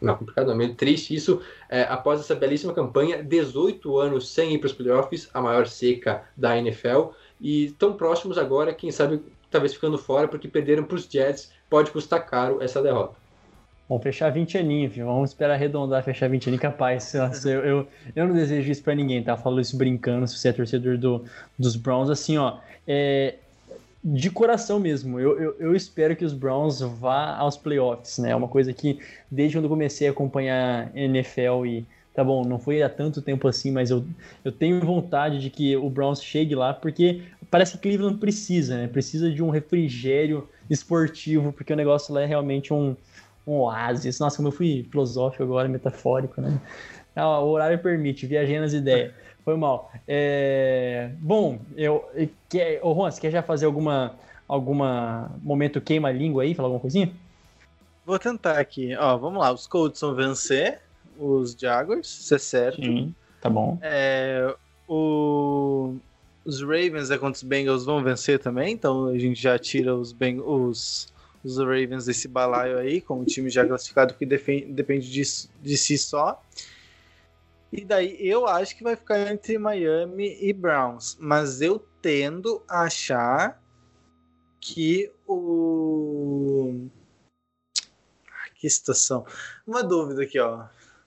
[0.00, 4.54] não, complicado, não, é meio triste isso, é, após essa belíssima campanha, 18 anos sem
[4.54, 9.20] ir para os playoffs, a maior seca da NFL, e tão próximos agora, quem sabe
[9.50, 13.14] talvez ficando fora, porque perderam para os Jets, pode custar caro essa derrota.
[13.88, 15.06] Vamos fechar 20 aninhos, viu?
[15.06, 17.14] Vamos esperar arredondar, fechar 20 aninhos, capaz.
[17.14, 19.36] Nossa, eu, eu, eu não desejo isso pra ninguém, tá?
[19.36, 21.24] Falo isso brincando, se você é torcedor do,
[21.58, 22.58] dos Browns, assim, ó.
[22.86, 23.36] É,
[24.02, 28.30] de coração mesmo, eu, eu, eu espero que os Browns vá aos playoffs, né?
[28.30, 28.98] É uma coisa que,
[29.30, 33.70] desde quando comecei a acompanhar NFL e, tá bom, não foi há tanto tempo assim,
[33.70, 34.02] mas eu,
[34.42, 38.88] eu tenho vontade de que o Browns chegue lá, porque parece que Cleveland precisa, né?
[38.88, 42.96] Precisa de um refrigério esportivo, porque o negócio lá é realmente um,
[43.46, 44.18] um oásis.
[44.18, 46.58] Nossa, como eu fui filosófico agora, metafórico, né?
[47.14, 49.12] Ah, o horário permite, viajei nas ideias.
[49.44, 49.92] Foi mal.
[50.08, 52.04] É, Bom, eu.
[52.48, 52.80] Quer...
[52.82, 54.14] Ô, Juan, você quer já fazer alguma.
[54.48, 56.54] Alguma momento queima-língua aí?
[56.54, 57.10] Falar alguma coisinha?
[58.04, 58.94] Vou tentar aqui.
[58.96, 59.52] Ó, vamos lá.
[59.52, 60.80] Os Colts vão vencer
[61.18, 62.82] os Jaguars, isso é certo.
[62.82, 63.78] Sim, tá bom.
[63.82, 64.54] É,
[64.88, 65.96] o-
[66.44, 70.12] Os Ravens é contra os Bengals vão vencer também, então a gente já tira os,
[70.12, 70.40] Beng...
[70.40, 71.12] os...
[71.42, 75.22] os Ravens desse balaio aí, com o time já classificado que depende de...
[75.62, 76.40] de si só.
[77.72, 82.82] E daí eu acho que vai ficar entre Miami e Browns, mas eu tendo a
[82.82, 83.60] achar
[84.60, 86.86] que o.
[88.30, 89.26] Ah, Que situação.
[89.66, 90.64] Uma dúvida aqui, ó.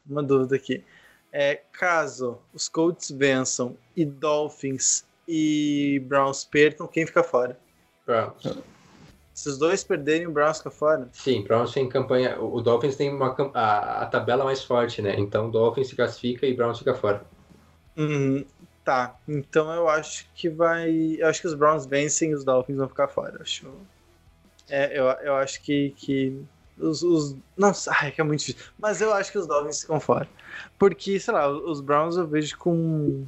[0.10, 0.84] Uma dúvida aqui.
[1.32, 7.60] É, caso os Colts vençam e Dolphins e Browns percam, quem fica fora?
[8.05, 8.57] Browns.
[9.39, 11.07] Se os dois perderem, o Browns fica fora?
[11.14, 12.41] Sim, Browns tem campanha.
[12.41, 15.16] O Dolphins tem uma, a, a tabela mais forte, né?
[15.18, 17.24] Então o Dolphins se classifica e Browns fica fora.
[17.95, 18.43] Uhum,
[18.84, 19.16] tá.
[19.28, 21.16] Então eu acho que vai.
[21.20, 23.36] Eu acho que os Browns vencem e os Dolphins vão ficar fora.
[23.36, 23.72] Eu acho.
[24.68, 25.93] É, eu, eu acho que.
[25.95, 26.43] que
[26.80, 27.36] os, os.
[27.58, 27.72] Não,
[28.02, 28.62] ai, que é muito difícil.
[28.78, 30.28] Mas eu acho que os Dolphins ficam fora.
[30.78, 33.26] Porque, sei lá, os Browns eu vejo com.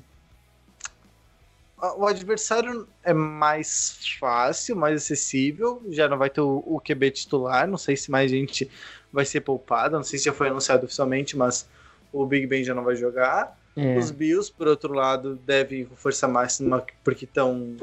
[1.97, 5.82] O adversário é mais fácil, mais acessível.
[5.89, 7.68] Já não vai ter o, o QB titular.
[7.68, 8.70] Não sei se mais gente
[9.12, 9.97] vai ser poupada.
[9.97, 11.68] Não sei se já foi anunciado oficialmente, mas
[12.14, 13.58] o Big Ben já não vai jogar.
[13.76, 17.76] É, Os Bills, por outro lado, devem ir com força máxima porque estão.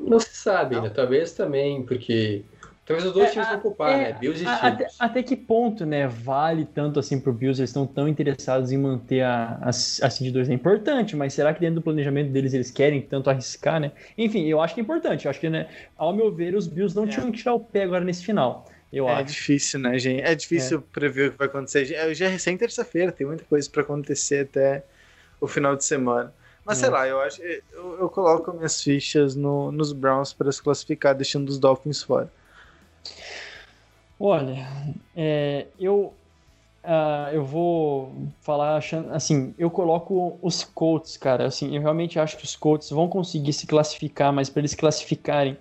[0.00, 0.82] Não se sabe, Não.
[0.82, 0.90] né?
[0.90, 2.42] Talvez também, porque.
[2.86, 4.18] Talvez os dois É, times vão é, né?
[4.20, 4.96] Bills e a- até, Chiefs.
[5.00, 7.60] até que ponto, né, vale tanto assim pro Bills?
[7.60, 10.48] Eles estão tão interessados em manter a, a, a Seed 2.
[10.48, 13.90] É importante, mas será que dentro do planejamento deles eles querem tanto arriscar, né?
[14.16, 15.24] Enfim, eu acho que é importante.
[15.24, 15.66] Eu acho que, né,
[15.96, 17.08] ao meu ver, os Bills não É.
[17.08, 18.64] tinham que tirar o pé agora nesse final.
[18.92, 19.24] Eu É acho.
[19.24, 20.22] difícil, né, gente?
[20.22, 21.92] É difícil prever o que vai acontecer.
[21.92, 24.84] É, Já é recém terça-feira, tem muita coisa pra acontecer até
[25.40, 26.32] o final de semana.
[26.64, 26.82] Mas É.
[26.82, 27.42] sei lá, eu acho.
[27.42, 32.30] Eu, eu coloco minhas fichas no- nos Browns para se classificar, deixando os Dolphins fora.
[34.18, 34.66] Olha,
[35.14, 36.14] é, eu,
[36.82, 42.36] ah, eu vou falar achando, assim, eu coloco os Colts, cara, assim, eu realmente acho
[42.38, 45.56] que os Colts vão conseguir se classificar, mas para eles classificarem,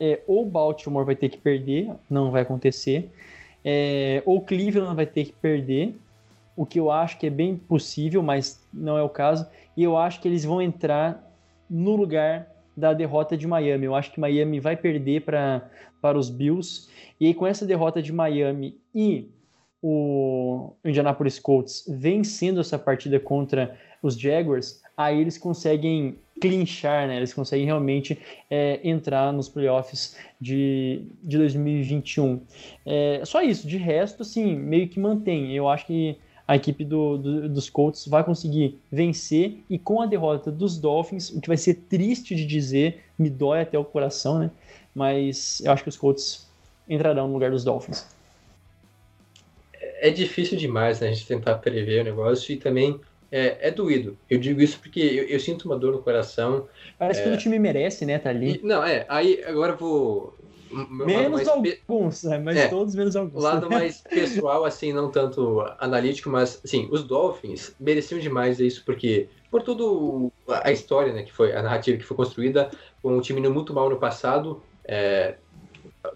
[0.00, 3.10] é, ou Baltimore vai ter que perder, não vai acontecer,
[3.64, 5.94] é, ou Cleveland vai ter que perder,
[6.56, 9.46] o que eu acho que é bem possível, mas não é o caso,
[9.76, 11.22] e eu acho que eles vão entrar
[11.68, 13.86] no lugar da derrota de Miami.
[13.86, 15.68] Eu acho que Miami vai perder para
[16.00, 16.88] para os Bills.
[17.20, 19.28] E aí, com essa derrota de Miami e
[19.82, 27.16] o Indianapolis Colts vencendo essa partida contra os Jaguars, aí eles conseguem clinchar, né?
[27.16, 28.18] Eles conseguem realmente
[28.50, 32.40] é, entrar nos playoffs de, de 2021.
[32.86, 35.52] É, só isso, de resto, assim, meio que mantém.
[35.54, 40.06] Eu acho que a equipe do, do- dos Colts vai conseguir vencer e com a
[40.06, 44.38] derrota dos Dolphins, o que vai ser triste de dizer, me dói até o coração,
[44.38, 44.50] né?
[44.98, 46.48] Mas eu acho que os Colts
[46.88, 48.04] entrarão no lugar dos Dolphins.
[50.00, 54.18] É difícil demais né, a gente tentar prever o negócio e também é, é doído.
[54.28, 56.66] Eu digo isso porque eu, eu sinto uma dor no coração.
[56.98, 58.18] Parece que o time merece, né?
[58.18, 58.56] Tá ali.
[58.56, 60.36] E- não, é, aí agora eu vou.
[60.70, 62.38] Menos mais alguns, né?
[62.38, 62.68] Mas É.
[62.68, 63.42] todos menos alguns.
[63.42, 68.84] O lado mais pessoal, assim, não tanto analítico, mas, assim, os Dolphins mereciam demais isso,
[68.84, 70.30] porque por toda
[70.62, 72.70] a história, né, que foi, a narrativa que foi construída,
[73.00, 75.36] com um time muito mal no passado, é,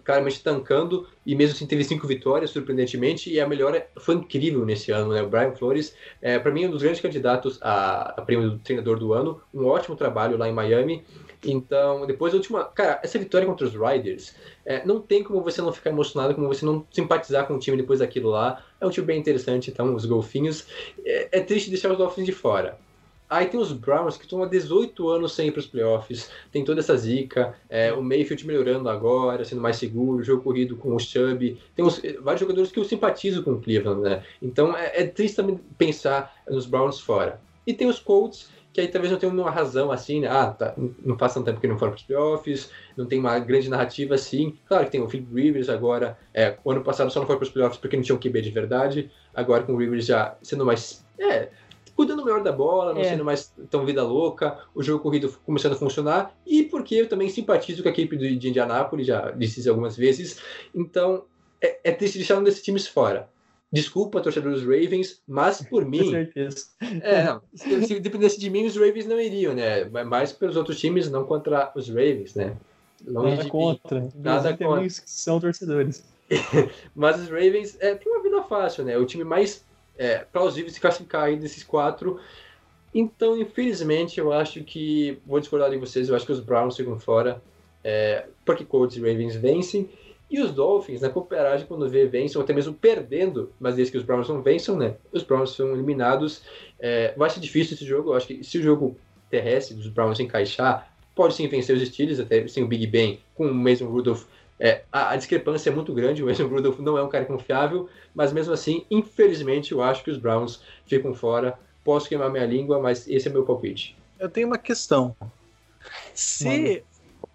[0.04, 4.90] claramente tancando, e mesmo assim teve cinco vitórias, surpreendentemente, e a melhora foi incrível nesse
[4.90, 8.50] ano, né, o Brian Flores, é, para mim, um dos grandes candidatos a, a prêmio
[8.50, 11.04] do treinador do ano, um ótimo trabalho lá em Miami,
[11.44, 12.64] então, depois a última.
[12.64, 16.46] Cara, essa vitória contra os Riders, é, não tem como você não ficar emocionado, como
[16.46, 18.64] você não simpatizar com o time depois daquilo lá.
[18.80, 20.66] É um time bem interessante, então, os golfinhos.
[21.04, 22.78] É, é triste deixar os Dolphins de fora.
[23.32, 26.30] Aí tem os Browns que estão há 18 anos sem ir para os playoffs.
[26.50, 27.54] Tem toda essa zica.
[27.68, 30.22] é, o Mayfield melhorando agora, sendo mais seguro.
[30.22, 31.58] Jogo corrido com o Chubb.
[31.74, 34.22] Tem uns- vários jogadores que eu simpatizo com o Cleveland, né?
[34.42, 37.40] Então é, é triste também pensar nos Browns fora.
[37.66, 40.28] E tem os Colts, que aí talvez não tenham uma razão assim, né?
[40.28, 40.74] Ah, tá,
[41.04, 44.14] não faz tanto tempo que não foram para os playoffs, não tem uma grande narrativa
[44.14, 44.56] assim.
[44.66, 46.18] Claro que tem o Philip Rivers agora.
[46.34, 48.40] É, o ano passado só não foi para os playoffs porque não tinha um QB
[48.42, 49.10] de verdade.
[49.34, 51.02] Agora com o Rivers já sendo mais.
[51.18, 51.50] É,
[51.97, 53.05] cuidando melhor da bola, não É.
[53.05, 57.28] sendo mais tão vida louca, o jogo corrido começando a funcionar, e porque eu também
[57.28, 60.40] simpatizo com a equipe de Indianápolis, já disse isso algumas vezes,
[60.74, 61.24] então
[61.61, 63.28] é, é triste deixar um desses times fora.
[63.74, 66.66] Desculpa, torcedor dos Ravens, mas por Com mim, certeza.
[66.80, 69.84] é, não, se, se dependesse de mim, os Ravens não iriam, né?
[69.86, 72.55] Mas mais pelos outros times, não contra os Ravens, né?
[73.07, 73.51] Longe Nada de mim.
[73.51, 74.01] contra.
[74.01, 74.12] Nada
[74.43, 74.82] Nada contra.
[74.84, 76.05] que são torcedores.
[76.95, 78.97] Mas os Ravens é, tem uma vida fácil, né?
[78.99, 79.64] O time mais
[79.97, 82.20] é, plausível se classificar aí desses quatro.
[82.95, 85.18] Então, infelizmente, eu acho que.
[85.26, 87.43] Vou discordar de vocês, eu acho que os Browns ficam fora.
[87.84, 89.88] É, porque Colts e Ravens vencem.
[90.30, 93.99] E os Dolphins, na cooperagem, quando vê, vencem, ou até mesmo perdendo, mas desde que
[93.99, 94.97] os Browns não vençam, né?
[95.12, 96.43] Os Browns são eliminados.
[96.78, 98.11] É, vai ser difícil esse jogo.
[98.11, 98.97] Eu acho que se o jogo
[99.28, 103.47] terrestre dos Browns encaixar, pode sim vencer os Steelers, até sem o Big Ben, com
[103.47, 104.24] o Mason Rudolph
[104.59, 107.88] é, a, a discrepância é muito grande, o Mason Rudolph não é um cara confiável,
[108.14, 111.59] mas mesmo assim, infelizmente, eu acho que os Browns ficam fora.
[111.84, 113.96] Posso queimar minha língua, mas esse é meu palpite.
[114.18, 115.16] Eu tenho uma questão.
[116.14, 116.84] Se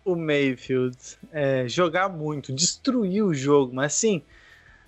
[0.06, 0.98] o Mayfield
[1.34, 4.22] é, jogar muito, destruir o jogo, mas assim,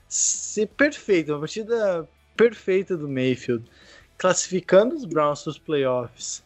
[0.08, 2.08] ser perfeito, uma partida
[2.38, 3.66] perfeita do Mayfield,
[4.18, 6.42] classificando os Browns para os playoffs,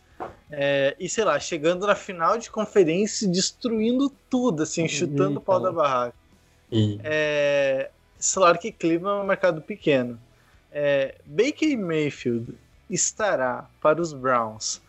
[0.52, 5.42] é, e sei lá, chegando na final de conferência, e destruindo tudo, assim, chutando o
[5.42, 6.16] pau da barraca.
[6.72, 7.90] E É,
[8.34, 10.20] claro que Cleveland é um mercado pequeno.
[10.72, 12.56] É, Baker Mayfield
[12.90, 14.82] estará para os Browns,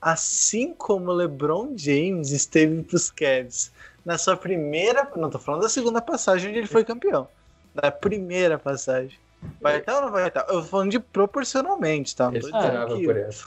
[0.00, 3.70] assim como LeBron James esteve para os Cavs
[4.04, 7.28] na sua primeira, não estou falando da segunda passagem onde ele foi campeão,
[7.74, 9.16] da primeira passagem.
[9.60, 10.40] Vai estar ou não vai estar?
[10.48, 12.26] Eu tô falando de proporcionalmente, tá?
[12.26, 13.46] Não eu esperava por essa.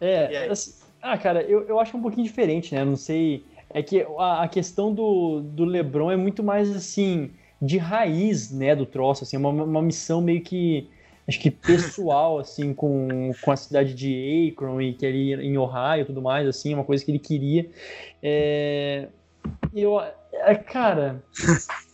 [0.00, 2.84] É, assim, ah, cara, eu, eu acho um pouquinho diferente, né?
[2.84, 3.44] Não sei.
[3.68, 7.30] É que a, a questão do, do LeBron é muito mais assim,
[7.60, 10.88] de raiz, né, do troço, assim, uma, uma missão meio que
[11.26, 16.02] acho que pessoal, assim, com, com a cidade de Akron e que ali em Ohio
[16.02, 17.68] e tudo mais, assim, uma coisa que ele queria.
[18.22, 19.08] É,
[19.74, 20.00] eu,
[20.52, 21.22] é, cara,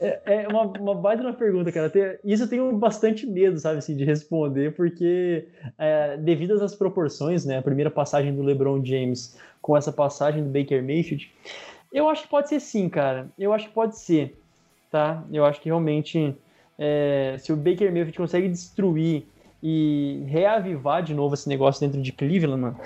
[0.00, 1.90] é, é uma, uma baita uma pergunta, cara.
[1.90, 5.48] Tem- Isso eu tenho bastante medo, sabe, assim, de responder, porque
[5.78, 10.50] é, devido às proporções, né, a primeira passagem do LeBron James com essa passagem do
[10.50, 11.30] Baker Mayfield,
[11.92, 13.30] eu acho que pode ser sim, cara.
[13.38, 14.38] Eu acho que pode ser,
[14.90, 15.24] tá?
[15.32, 16.36] Eu acho que realmente,
[16.78, 19.26] é, se o Baker Mayfield consegue destruir
[19.62, 22.80] e reavivar de novo esse negócio dentro de Cleveland, mano,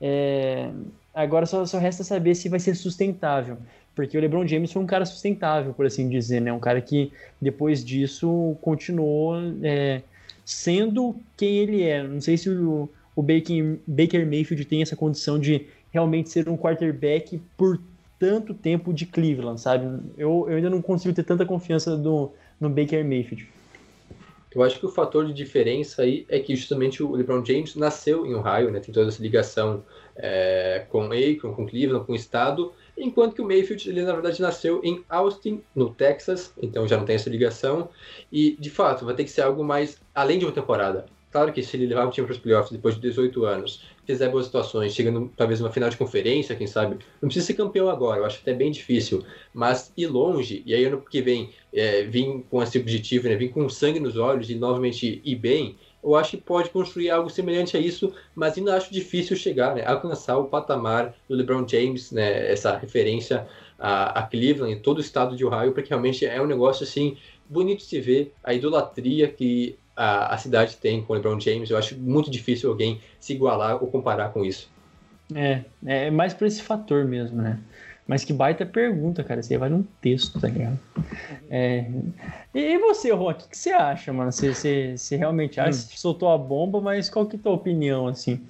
[0.00, 0.70] É,
[1.14, 3.58] agora só, só resta saber se vai ser sustentável.
[3.96, 6.52] Porque o LeBron James foi um cara sustentável, por assim dizer, né?
[6.52, 10.02] Um cara que depois disso continuou é,
[10.44, 12.02] sendo quem ele é.
[12.02, 16.58] Não sei se o, o Baker, Baker Mayfield tem essa condição de realmente ser um
[16.58, 17.80] quarterback por
[18.18, 19.86] tanto tempo de Cleveland, sabe?
[20.18, 22.30] Eu, eu ainda não consigo ter tanta confiança do,
[22.60, 23.48] no Baker Mayfield.
[24.54, 28.26] Eu acho que o fator de diferença aí é que justamente o LeBron James nasceu
[28.26, 28.80] em Ohio, né?
[28.80, 29.82] Tem toda essa ligação
[30.16, 34.40] é, com Akron, com Cleveland, com o estado, enquanto que o Mayfield, ele na verdade
[34.40, 37.88] nasceu em Austin, no Texas, então já não tem essa ligação.
[38.32, 41.06] E, de fato, vai ter que ser algo mais além de uma temporada.
[41.36, 44.28] Claro que se ele levar o time para os playoffs depois de 18 anos, fizer
[44.30, 48.20] boas situações, chegando talvez numa final de conferência, quem sabe, não precisa ser campeão agora,
[48.20, 49.22] eu acho até bem difícil,
[49.52, 53.50] mas ir longe, e aí ano que vem é, vir com esse objetivo, né, vir
[53.50, 55.76] com sangue nos olhos e novamente ir bem,
[56.06, 59.84] eu acho que pode construir algo semelhante a isso, mas ainda acho difícil chegar, né,
[59.84, 63.46] alcançar o patamar do LeBron James, né, essa referência
[63.78, 67.16] a, a Cleveland todo o estado de Ohio, porque realmente é um negócio assim
[67.48, 71.70] bonito de se ver, a idolatria que a, a cidade tem com o LeBron James.
[71.70, 74.70] Eu acho muito difícil alguém se igualar ou comparar com isso.
[75.34, 77.58] É, é mais por esse fator mesmo, né?
[78.06, 79.42] Mas que baita pergunta, cara.
[79.42, 80.78] Você vai num texto, tá ligado?
[81.50, 81.86] É...
[82.54, 84.30] E você, Juan, o que, que, você acha, mano?
[84.30, 85.70] Você, você, você realmente acha?
[85.70, 85.72] Hum.
[85.72, 88.46] Você soltou a bomba, mas qual que é a tua opinião, assim?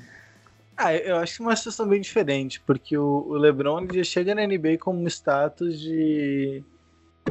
[0.77, 4.35] Ah, eu acho que é uma situação bem diferente, porque o, o LeBron já chega
[4.35, 6.63] na NBA com um status de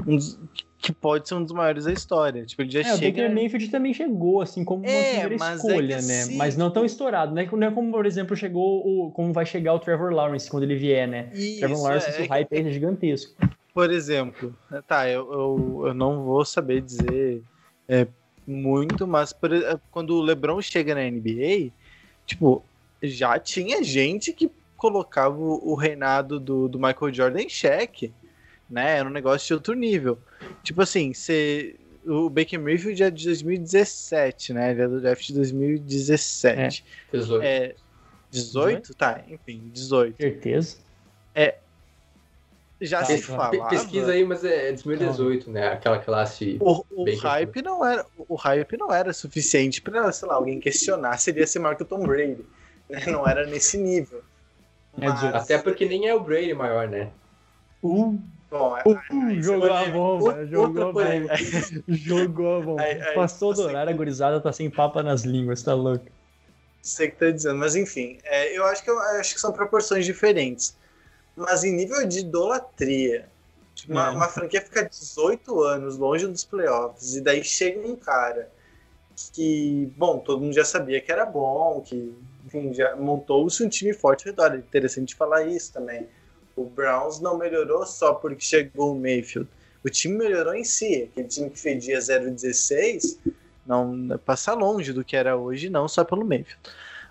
[0.07, 0.39] um dos,
[0.86, 2.45] que pode ser um dos maiores da história.
[2.45, 2.95] Tipo, ele já é, chega.
[2.95, 6.25] O Baker Mayfield também chegou, assim, como uma é, primeira é escolha, é né?
[6.36, 7.49] Mas não tão estourado, né?
[7.51, 9.09] Não é como, por exemplo, chegou o.
[9.09, 11.31] como vai chegar o Trevor Lawrence quando ele vier, né?
[11.33, 13.33] Isso, Trevor Lawrence, é, o hype é gigantesco.
[13.73, 14.55] Por exemplo,
[14.88, 17.41] tá, eu, eu, eu não vou saber dizer
[17.89, 18.05] é,
[18.45, 19.49] muito, mas por,
[19.89, 21.71] quando o LeBron chega na NBA,
[22.27, 22.63] tipo,
[23.01, 28.13] já tinha gente que colocava o, o reinado do, do Michael Jordan em xeque
[28.69, 28.97] né?
[28.97, 30.17] Era um negócio de outro nível.
[30.66, 31.76] Tipo assim, você.
[32.05, 34.72] O Baker Mayfield é de 2017, né?
[34.72, 36.84] Ele é do draft de 2017.
[37.11, 37.18] É.
[37.18, 37.43] 18.
[37.43, 37.76] É,
[38.32, 38.95] 18?
[38.95, 40.18] Tá, enfim, 18.
[40.18, 40.78] Certeza.
[41.34, 41.55] É.
[42.82, 43.70] Já tá, se falava.
[43.70, 45.70] Pesquisa aí, mas é 2018, né?
[45.70, 46.57] Aquela classe.
[46.59, 51.18] O, o hype não era, o hype não era suficiente para, sei lá, alguém questionar
[51.18, 52.43] se ele ia ser maior que o Tom Brady.
[52.89, 53.03] Né?
[53.07, 54.24] Não era nesse nível.
[54.99, 55.24] É mas...
[55.24, 57.11] Até porque nem é o Brady maior, né?
[57.84, 58.20] Uh.
[58.58, 61.36] Bom, uh, jogou a bomba, jogou a bomba.
[61.88, 62.84] jogou a bomba.
[63.14, 66.06] Passou do horário, a gurizada tá sem papa nas línguas, tá louco.
[66.82, 70.06] Sei que tá dizendo, mas enfim, é, eu, acho que, eu acho que são proporções
[70.06, 70.78] diferentes.
[71.36, 73.28] Mas em nível de idolatria,
[73.74, 74.10] tipo, uma, é.
[74.12, 78.49] uma franquia fica 18 anos longe dos playoffs, e daí chega um cara
[79.34, 83.93] que, bom, todo mundo já sabia que era bom, que, enfim, já montou-se um time
[83.93, 84.56] forte ao redor.
[84.56, 86.08] É interessante falar isso também
[86.56, 89.49] o Browns não melhorou só porque chegou o Mayfield.
[89.84, 91.10] O time melhorou em si.
[91.12, 93.18] Aquele time que fedia 0-16
[93.66, 96.60] não passa longe do que era hoje, não só pelo Mayfield.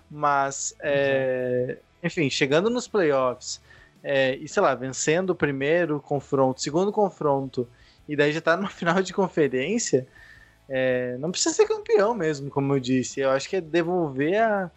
[0.09, 3.61] Mas, é, enfim, chegando nos playoffs
[4.07, 7.67] é, e sei lá, vencendo o primeiro confronto, segundo confronto,
[8.07, 10.07] e daí já tá no final de conferência,
[10.69, 13.19] é, não precisa ser campeão mesmo, como eu disse.
[13.19, 14.69] Eu acho que é devolver a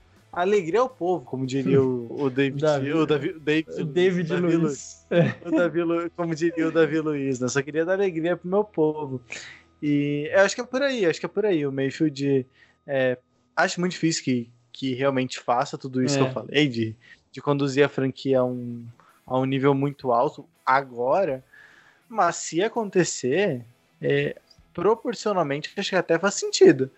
[0.42, 5.06] alegria ao povo, como diria o, o David, Davi, o Davi, David, David Davi Luiz.
[5.44, 5.80] O Davi,
[6.16, 7.48] como diria o Davi Luiz, né?
[7.48, 9.20] Só queria dar alegria pro meu povo.
[9.82, 11.66] E eu acho que é por aí, acho que é por aí.
[11.66, 12.46] O Mayfield
[12.86, 13.18] é,
[13.56, 16.18] acho muito difícil que, que realmente faça tudo isso é.
[16.18, 16.32] que eu é.
[16.32, 16.96] falei, de,
[17.32, 18.86] de conduzir a franquia a um,
[19.26, 21.44] a um nível muito alto agora,
[22.08, 23.64] mas se acontecer,
[24.00, 24.36] é,
[24.72, 26.90] proporcionalmente, acho que até faz sentido.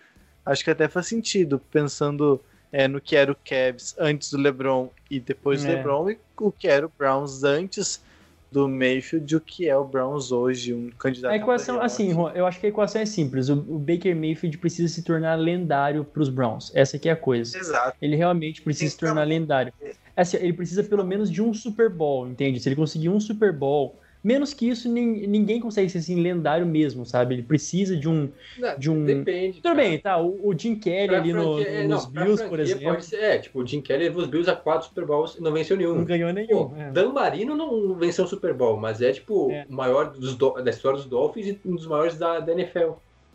[0.44, 2.40] Acho que até faz sentido, pensando
[2.72, 5.76] é, no que era o Cavs antes do LeBron e depois do é.
[5.76, 8.02] LeBron, e o que era o Browns antes
[8.50, 11.32] do Mayfield, o que é o Browns hoje, um candidato.
[11.32, 13.48] A equação, assim, eu acho que a equação é simples.
[13.48, 16.72] O, o Baker Mayfield precisa se tornar lendário para os Browns.
[16.74, 17.56] Essa aqui é a coisa.
[17.56, 17.96] Exato.
[18.02, 19.72] Ele realmente precisa então, se tornar lendário.
[20.16, 22.58] Assim, ele precisa pelo menos de um Super Bowl, entende?
[22.58, 27.06] Se ele conseguir um Super Bowl Menos que isso, ninguém consegue ser assim lendário mesmo,
[27.06, 27.36] sabe?
[27.36, 28.30] Ele precisa de um.
[28.58, 29.04] Não, de um...
[29.06, 29.54] Depende.
[29.54, 29.74] Tudo cara.
[29.74, 30.18] bem, tá.
[30.18, 33.00] O, o Jim Kelly pra ali no, é, nos não, Bills, por exemplo.
[33.00, 35.50] Ser, é, tipo, o Jim Kelly levou os Bills a quatro Super Bowls e não
[35.52, 35.94] venceu nenhum.
[35.94, 36.68] Não ganhou nenhum.
[36.68, 36.90] Pô, é.
[36.90, 39.64] Dan Marino não venceu um Super Bowl, mas é, tipo, é.
[39.66, 42.92] o maior dos, da história dos Dolphins e um dos maiores da, da NFL.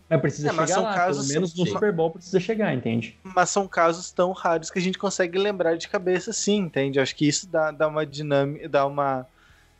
[0.07, 1.71] Mas precisa é, mas chegar lá, casos, pelo menos no sim.
[1.71, 3.17] Super Bowl precisa chegar, entende?
[3.23, 6.99] Mas são casos tão raros que a gente consegue lembrar de cabeça, sim, entende?
[6.99, 9.25] Acho que isso dá, dá uma dinâmica, dá uma...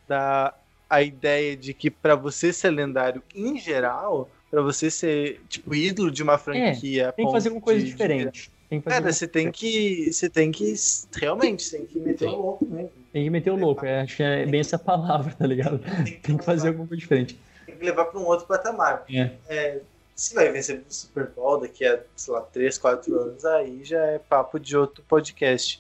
[0.08, 0.56] dá
[0.90, 6.12] a ideia de que para você ser lendário em geral, pra você ser, tipo, ídolo
[6.12, 7.10] de uma franquia.
[7.10, 8.52] a Tem que fazer alguma coisa de- de- diferente.
[8.70, 10.12] Tem que fazer Cara, você tem que.
[10.12, 10.74] Você tem que.
[11.16, 12.88] Realmente, você tem que meter o louco, né?
[13.14, 13.86] tem que meter o louco.
[13.86, 15.80] é, acho que é bem essa palavra, tá ligado?
[16.24, 17.38] Tem que fazer alguma coisa diferente.
[17.66, 19.04] Tem que levar pra um outro patamar.
[19.10, 19.32] É.
[19.48, 19.80] É,
[20.16, 24.04] se vai vencer o Super Bowl daqui a, sei lá, 3, 4 anos, aí já
[24.04, 25.80] é papo de outro podcast.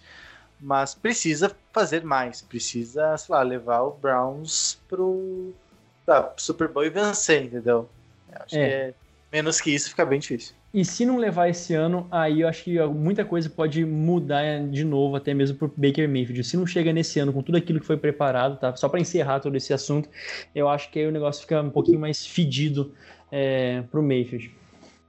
[0.65, 2.41] Mas precisa fazer mais.
[2.41, 5.53] Precisa, sei lá, levar o Browns pro,
[6.03, 7.87] tá, Super Bowl e vencer, entendeu?
[8.31, 8.67] Eu Acho É.
[8.67, 8.93] que é,
[9.31, 10.55] menos que isso fica bem difícil.
[10.73, 14.83] E se não levar esse ano, aí eu acho que muita coisa pode mudar de
[14.83, 16.43] novo, até mesmo pro Baker Mayfield.
[16.43, 18.75] Se não chega nesse ano com tudo aquilo que foi preparado, tá?
[18.75, 20.09] Só para encerrar todo esse assunto,
[20.53, 22.91] eu acho que aí o negócio fica um pouquinho mais fedido
[23.31, 24.51] é, pro Mayfield.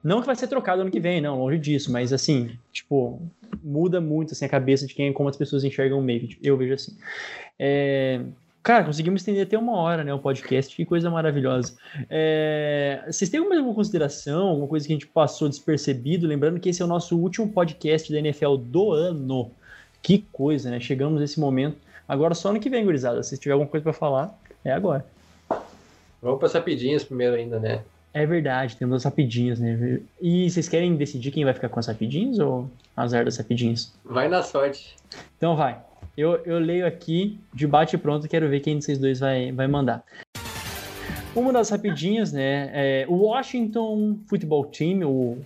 [0.07, 3.21] Não que vai ser trocado ano que vem, não, longe disso, mas assim, tipo,
[3.61, 6.39] muda muito assim, a cabeça de quem, como as pessoas enxergam o Mayfield.
[6.41, 6.97] Eu vejo assim.
[7.59, 8.21] É,
[8.63, 10.15] Cara, conseguimos estender até uma hora, né?
[10.15, 11.77] O podcast, que coisa maravilhosa.
[12.09, 16.27] É, Vocês têm alguma consideração, alguma coisa que a gente passou despercebido?
[16.29, 19.51] Lembrando que esse é o nosso último podcast da NFL do ano.
[20.03, 20.79] Que coisa, né?
[20.79, 21.79] Chegamos nesse momento.
[22.07, 23.25] Agora só ano que vem, gurizada.
[23.25, 25.05] Se tiver alguma coisa pra falar, é agora.
[26.23, 27.83] Vamos para rapidinhas primeiro ainda, né?
[28.19, 30.01] É verdade, temos as rapidinhas, né?
[30.23, 33.93] E vocês querem decidir quem vai ficar com as rapidinhas ou azar das rapidinhas?
[34.03, 34.97] Vai na sorte.
[35.37, 35.79] Então vai.
[36.17, 40.03] Eu, eu leio aqui, de bate pronto, quero ver quem desses dois vai, vai mandar.
[41.35, 42.71] Uma das rapidinhas, né?
[42.73, 45.39] É, o Washington Football Team, o,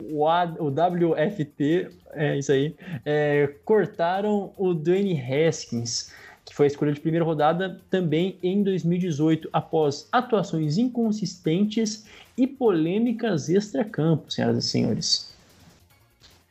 [0.00, 2.72] o, A- o WFT, é isso aí,
[3.04, 6.12] é, cortaram o Dwayne Haskins,
[6.52, 12.04] que foi a escolha de primeira rodada também em 2018, após atuações inconsistentes
[12.36, 15.34] e polêmicas extra-campo, senhoras e senhores.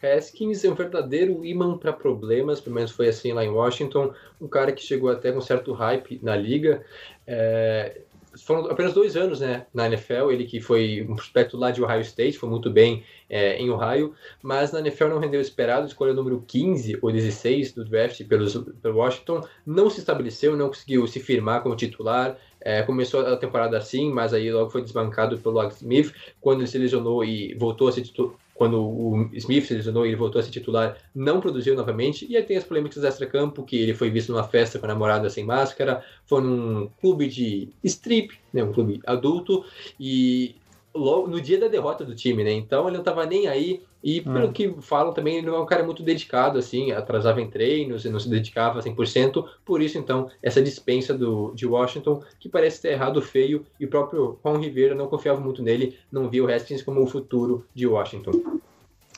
[0.02, 4.12] Haskins é um verdadeiro imã para problemas, pelo menos foi assim lá em Washington.
[4.42, 6.84] Um cara que chegou até com certo hype na liga.
[7.28, 8.02] É,
[8.38, 12.02] foram apenas dois anos né, na NFL, ele que foi um prospecto lá de Ohio
[12.02, 16.14] State, foi muito bem é, em Ohio, mas na NFL não rendeu o esperado, escolha
[16.14, 21.20] número 15 ou 16 do draft pelos, pelo Washington, não se estabeleceu, não conseguiu se
[21.20, 25.78] firmar como titular, é, começou a temporada assim, mas aí logo foi desbancado pelo Alex
[25.78, 30.06] Smith, quando ele se lesionou e voltou a ser titular, quando o Smith se lesionou
[30.06, 32.28] e ele voltou a ser titular, não produziu novamente.
[32.30, 35.32] E aí tem as polêmicas extra-campo, que ele foi visto numa festa com a namorada
[35.32, 39.66] sem máscara, foi num clube de strip, né, um clube adulto,
[40.00, 40.54] e
[40.94, 42.52] logo no dia da derrota do time, né?
[42.52, 43.82] Então ele não tava nem aí.
[44.04, 44.52] E pelo Hum.
[44.52, 48.10] que falam também, ele não é um cara muito dedicado, assim, atrasava em treinos e
[48.10, 49.46] não se dedicava 100%.
[49.64, 53.90] Por isso, então, essa dispensa do, de Washington, que parece ter errado feio, e o
[53.90, 57.86] próprio Juan Rivera não confiava muito nele, não via o Haskins como o futuro de
[57.86, 58.32] Washington.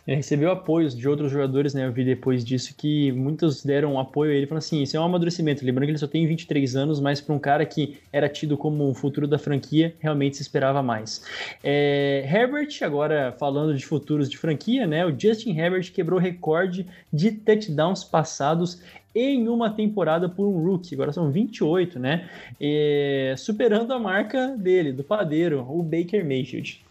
[0.05, 1.85] Ele recebeu apoios de outros jogadores, né?
[1.85, 5.03] Eu vi depois disso que muitos deram apoio a ele, falando assim: isso é um
[5.03, 5.65] amadurecimento.
[5.65, 8.87] Lembrando que ele só tem 23 anos, mas para um cara que era tido como
[8.89, 11.23] um futuro da franquia, realmente se esperava mais.
[11.63, 15.05] É, Herbert, agora falando de futuros de franquia, né?
[15.05, 18.81] O Justin Herbert quebrou recorde de touchdowns passados
[19.15, 20.95] em uma temporada por um rookie.
[20.95, 22.27] Agora são 28, né?
[22.59, 26.83] É, superando a marca dele, do padeiro, o Baker Mayfield.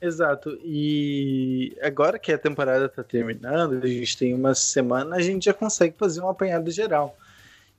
[0.00, 0.58] Exato.
[0.64, 5.54] E agora que a temporada tá terminando, a gente tem uma semana, a gente já
[5.54, 7.16] consegue fazer um apanhado geral.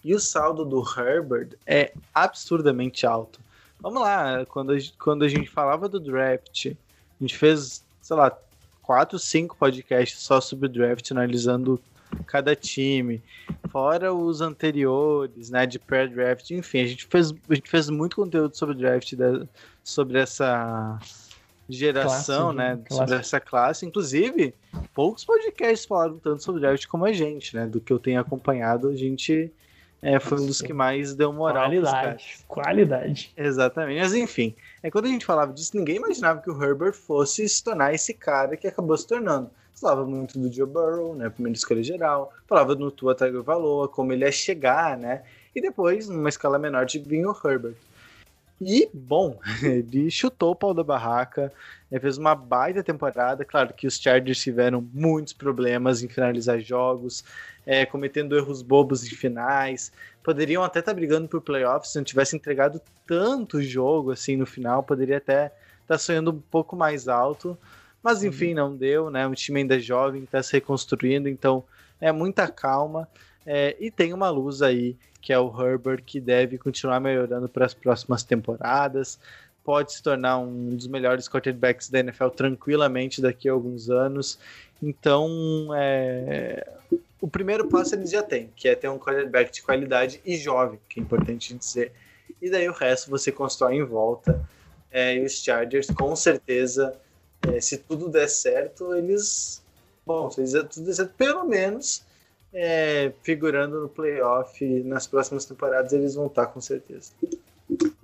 [0.03, 3.39] E o saldo do Herbert é absurdamente alto.
[3.79, 8.15] Vamos lá, quando a, gente- quando a gente falava do draft, a gente fez, sei
[8.15, 8.35] lá,
[8.83, 11.79] quatro, cinco podcasts só sobre o draft, analisando
[12.27, 13.21] cada time,
[13.71, 18.55] fora os anteriores, né, de pré-draft, enfim, a gente fez, a gente fez muito conteúdo
[18.55, 19.47] sobre draft, da-
[19.83, 20.99] sobre essa
[21.71, 22.83] geração, Classe, né, né?
[22.89, 23.13] sobre Classe.
[23.13, 24.53] essa classe, inclusive,
[24.93, 28.89] poucos podcasts falaram tanto sobre draft como a gente, né, do que eu tenho acompanhado,
[28.89, 29.51] a gente
[30.01, 31.65] é, foi um dos que mais deu moral.
[31.65, 32.37] Qualidade.
[32.47, 33.31] Qualidade.
[33.37, 33.99] Exatamente.
[33.99, 37.63] Mas enfim, é quando a gente falava disso, ninguém imaginava que o Herbert fosse se
[37.63, 39.51] tornar esse cara que acabou se tornando.
[39.75, 41.29] Falava muito do Joe Burrow, né?
[41.29, 42.33] Primeira escolha geral.
[42.47, 45.23] Falava do Tua Tagovailoa, como ele ia chegar, né?
[45.55, 47.75] E depois, numa escala menor, de vinha o Herbert.
[48.63, 51.51] E, bom, ele chutou o pau da barraca,
[51.99, 53.43] fez uma baita temporada.
[53.43, 57.25] Claro que os Chargers tiveram muitos problemas em finalizar jogos,
[57.65, 59.91] é, cometendo erros bobos em finais.
[60.23, 64.83] Poderiam até estar brigando por playoffs se não tivesse entregado tanto jogo assim no final.
[64.83, 65.51] Poderia até
[65.81, 67.57] estar sonhando um pouco mais alto.
[68.03, 69.25] Mas enfim, não deu, né?
[69.25, 71.63] Um time ainda jovem, está se reconstruindo, então
[71.99, 73.07] é muita calma.
[73.45, 77.65] É, e tem uma luz aí, que é o Herbert, que deve continuar melhorando para
[77.65, 79.19] as próximas temporadas.
[79.63, 84.39] Pode se tornar um dos melhores quarterbacks da NFL tranquilamente daqui a alguns anos.
[84.81, 85.29] Então,
[85.75, 86.67] é,
[87.21, 90.79] o primeiro passo eles já têm, que é ter um quarterback de qualidade e jovem,
[90.89, 91.93] que é importante dizer.
[92.41, 94.43] E daí o resto você constrói em volta.
[94.91, 96.95] É, e os Chargers, com certeza,
[97.47, 99.61] é, se tudo der certo, eles.
[100.05, 102.03] Bom, se tudo der certo, pelo menos
[102.53, 107.11] é, figurando no playoff nas próximas temporadas, eles vão estar com certeza.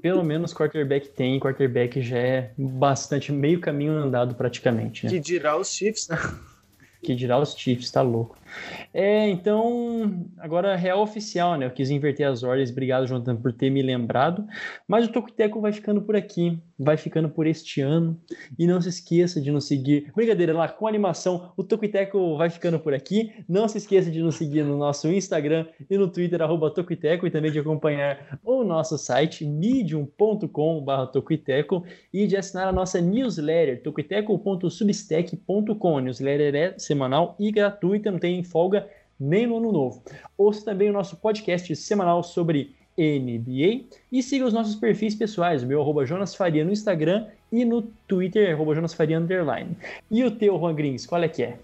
[0.02, 5.06] Pelo menos quarterback tem, quarterback já é bastante meio caminho andado praticamente.
[5.06, 5.12] Né?
[5.12, 6.18] Que dirá os Chiefs, né?
[7.04, 8.36] Que dirá os Chiefs, tá louco.
[8.92, 11.68] É, então, agora real oficial, né?
[11.68, 12.72] Eu quis inverter as ordens.
[12.72, 14.46] Obrigado, Jonathan, por ter me lembrado.
[14.88, 18.20] Mas o Tocoteco vai ficando por aqui, vai ficando por este ano.
[18.58, 20.12] E não se esqueça de nos seguir.
[20.16, 23.32] Brincadeira lá, com animação, o Tocoteco vai ficando por aqui.
[23.48, 27.32] Não se esqueça de nos seguir no nosso Instagram e no Twitter, arroba Tocoteco, e
[27.32, 36.00] também de acompanhar o nosso site, medium.com.br Tocoteco, e de assinar a nossa newsletter, tocoteco.substack.com.
[36.00, 38.88] Newsletter é semanal e gratuita, não tem folga
[39.20, 40.04] nem no ano novo.
[40.38, 45.68] Ouça também o nosso podcast semanal sobre NBA e siga os nossos perfis pessoais, o
[45.68, 49.78] meu arroba Jonas Faria no Instagram e no Twitter, arroba Jonas Faria underline.
[50.10, 51.58] E o teu, Juan Grins, qual é que é?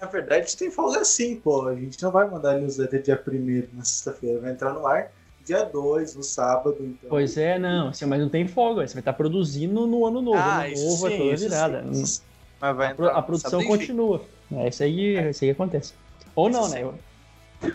[0.00, 1.68] Na verdade, tem folga sim, pô.
[1.68, 5.10] A gente não vai mandar newsletter dia 1 na sexta-feira, vai entrar no ar
[5.44, 6.76] dia 2, no sábado.
[6.80, 7.10] Então...
[7.10, 10.38] Pois é, não, assim, mas não tem folga, você vai estar produzindo no ano novo.
[10.38, 11.94] Ah, ano novo sim, é toda virada.
[11.94, 12.22] sim.
[12.60, 14.22] Mas vai A, entrar a produção sábado, continua.
[14.52, 15.92] É isso aí, é isso aí que acontece.
[16.34, 16.82] Ou não, né?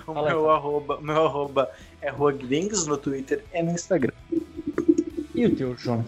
[0.06, 0.56] O Fala aí, meu fala.
[0.56, 1.72] arroba, meu arroba
[2.02, 4.14] é Ruagrings no Twitter e no Instagram.
[5.36, 6.06] E o teu, Jonas?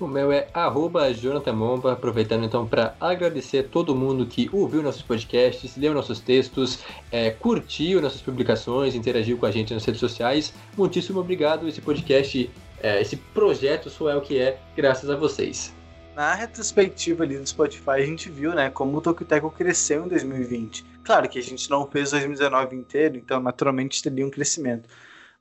[0.00, 4.82] O meu é arroba Jonathan Momba, aproveitando então para agradecer a todo mundo que ouviu
[4.82, 6.78] nossos podcasts, leu nossos textos,
[7.12, 10.54] é, curtiu nossas publicações, interagiu com a gente nas redes sociais.
[10.74, 11.68] Muitíssimo obrigado.
[11.68, 12.50] Esse podcast,
[12.82, 15.74] é, esse projeto só é o que é, graças a vocês.
[16.16, 20.82] Na retrospectiva ali do Spotify, a gente viu, né, como o Tokuteco cresceu em 2020.
[21.10, 24.88] Claro que a gente não fez 2019 inteiro, então naturalmente teria um crescimento.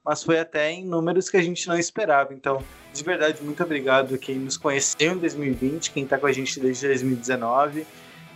[0.03, 2.33] Mas foi até em números que a gente não esperava.
[2.33, 6.59] Então, de verdade, muito obrigado quem nos conheceu em 2020, quem está com a gente
[6.59, 7.85] desde 2019.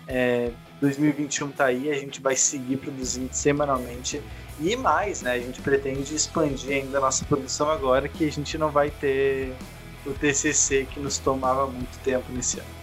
[0.07, 4.21] É, 2021 tá aí, a gente vai seguir produzindo semanalmente.
[4.59, 5.31] E mais, né?
[5.31, 9.51] A gente pretende expandir ainda a nossa produção agora que a gente não vai ter
[10.05, 12.82] o TCC que nos tomava muito tempo nesse ano.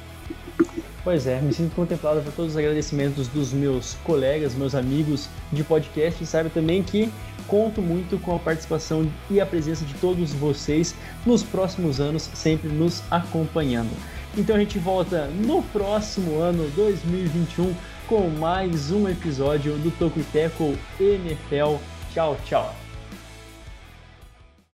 [1.03, 5.65] Pois é, me sinto contemplado por todos os agradecimentos dos meus colegas, meus amigos de
[5.65, 6.23] podcast.
[6.23, 7.11] E saiba também que
[7.47, 10.95] conto muito com a participação e a presença de todos vocês
[11.25, 13.91] nos próximos anos, sempre nos acompanhando.
[14.37, 17.75] Então a gente volta no próximo ano, 2021,
[18.07, 21.77] com mais um episódio do Toco e Teco NFL.
[22.13, 22.80] Tchau, tchau.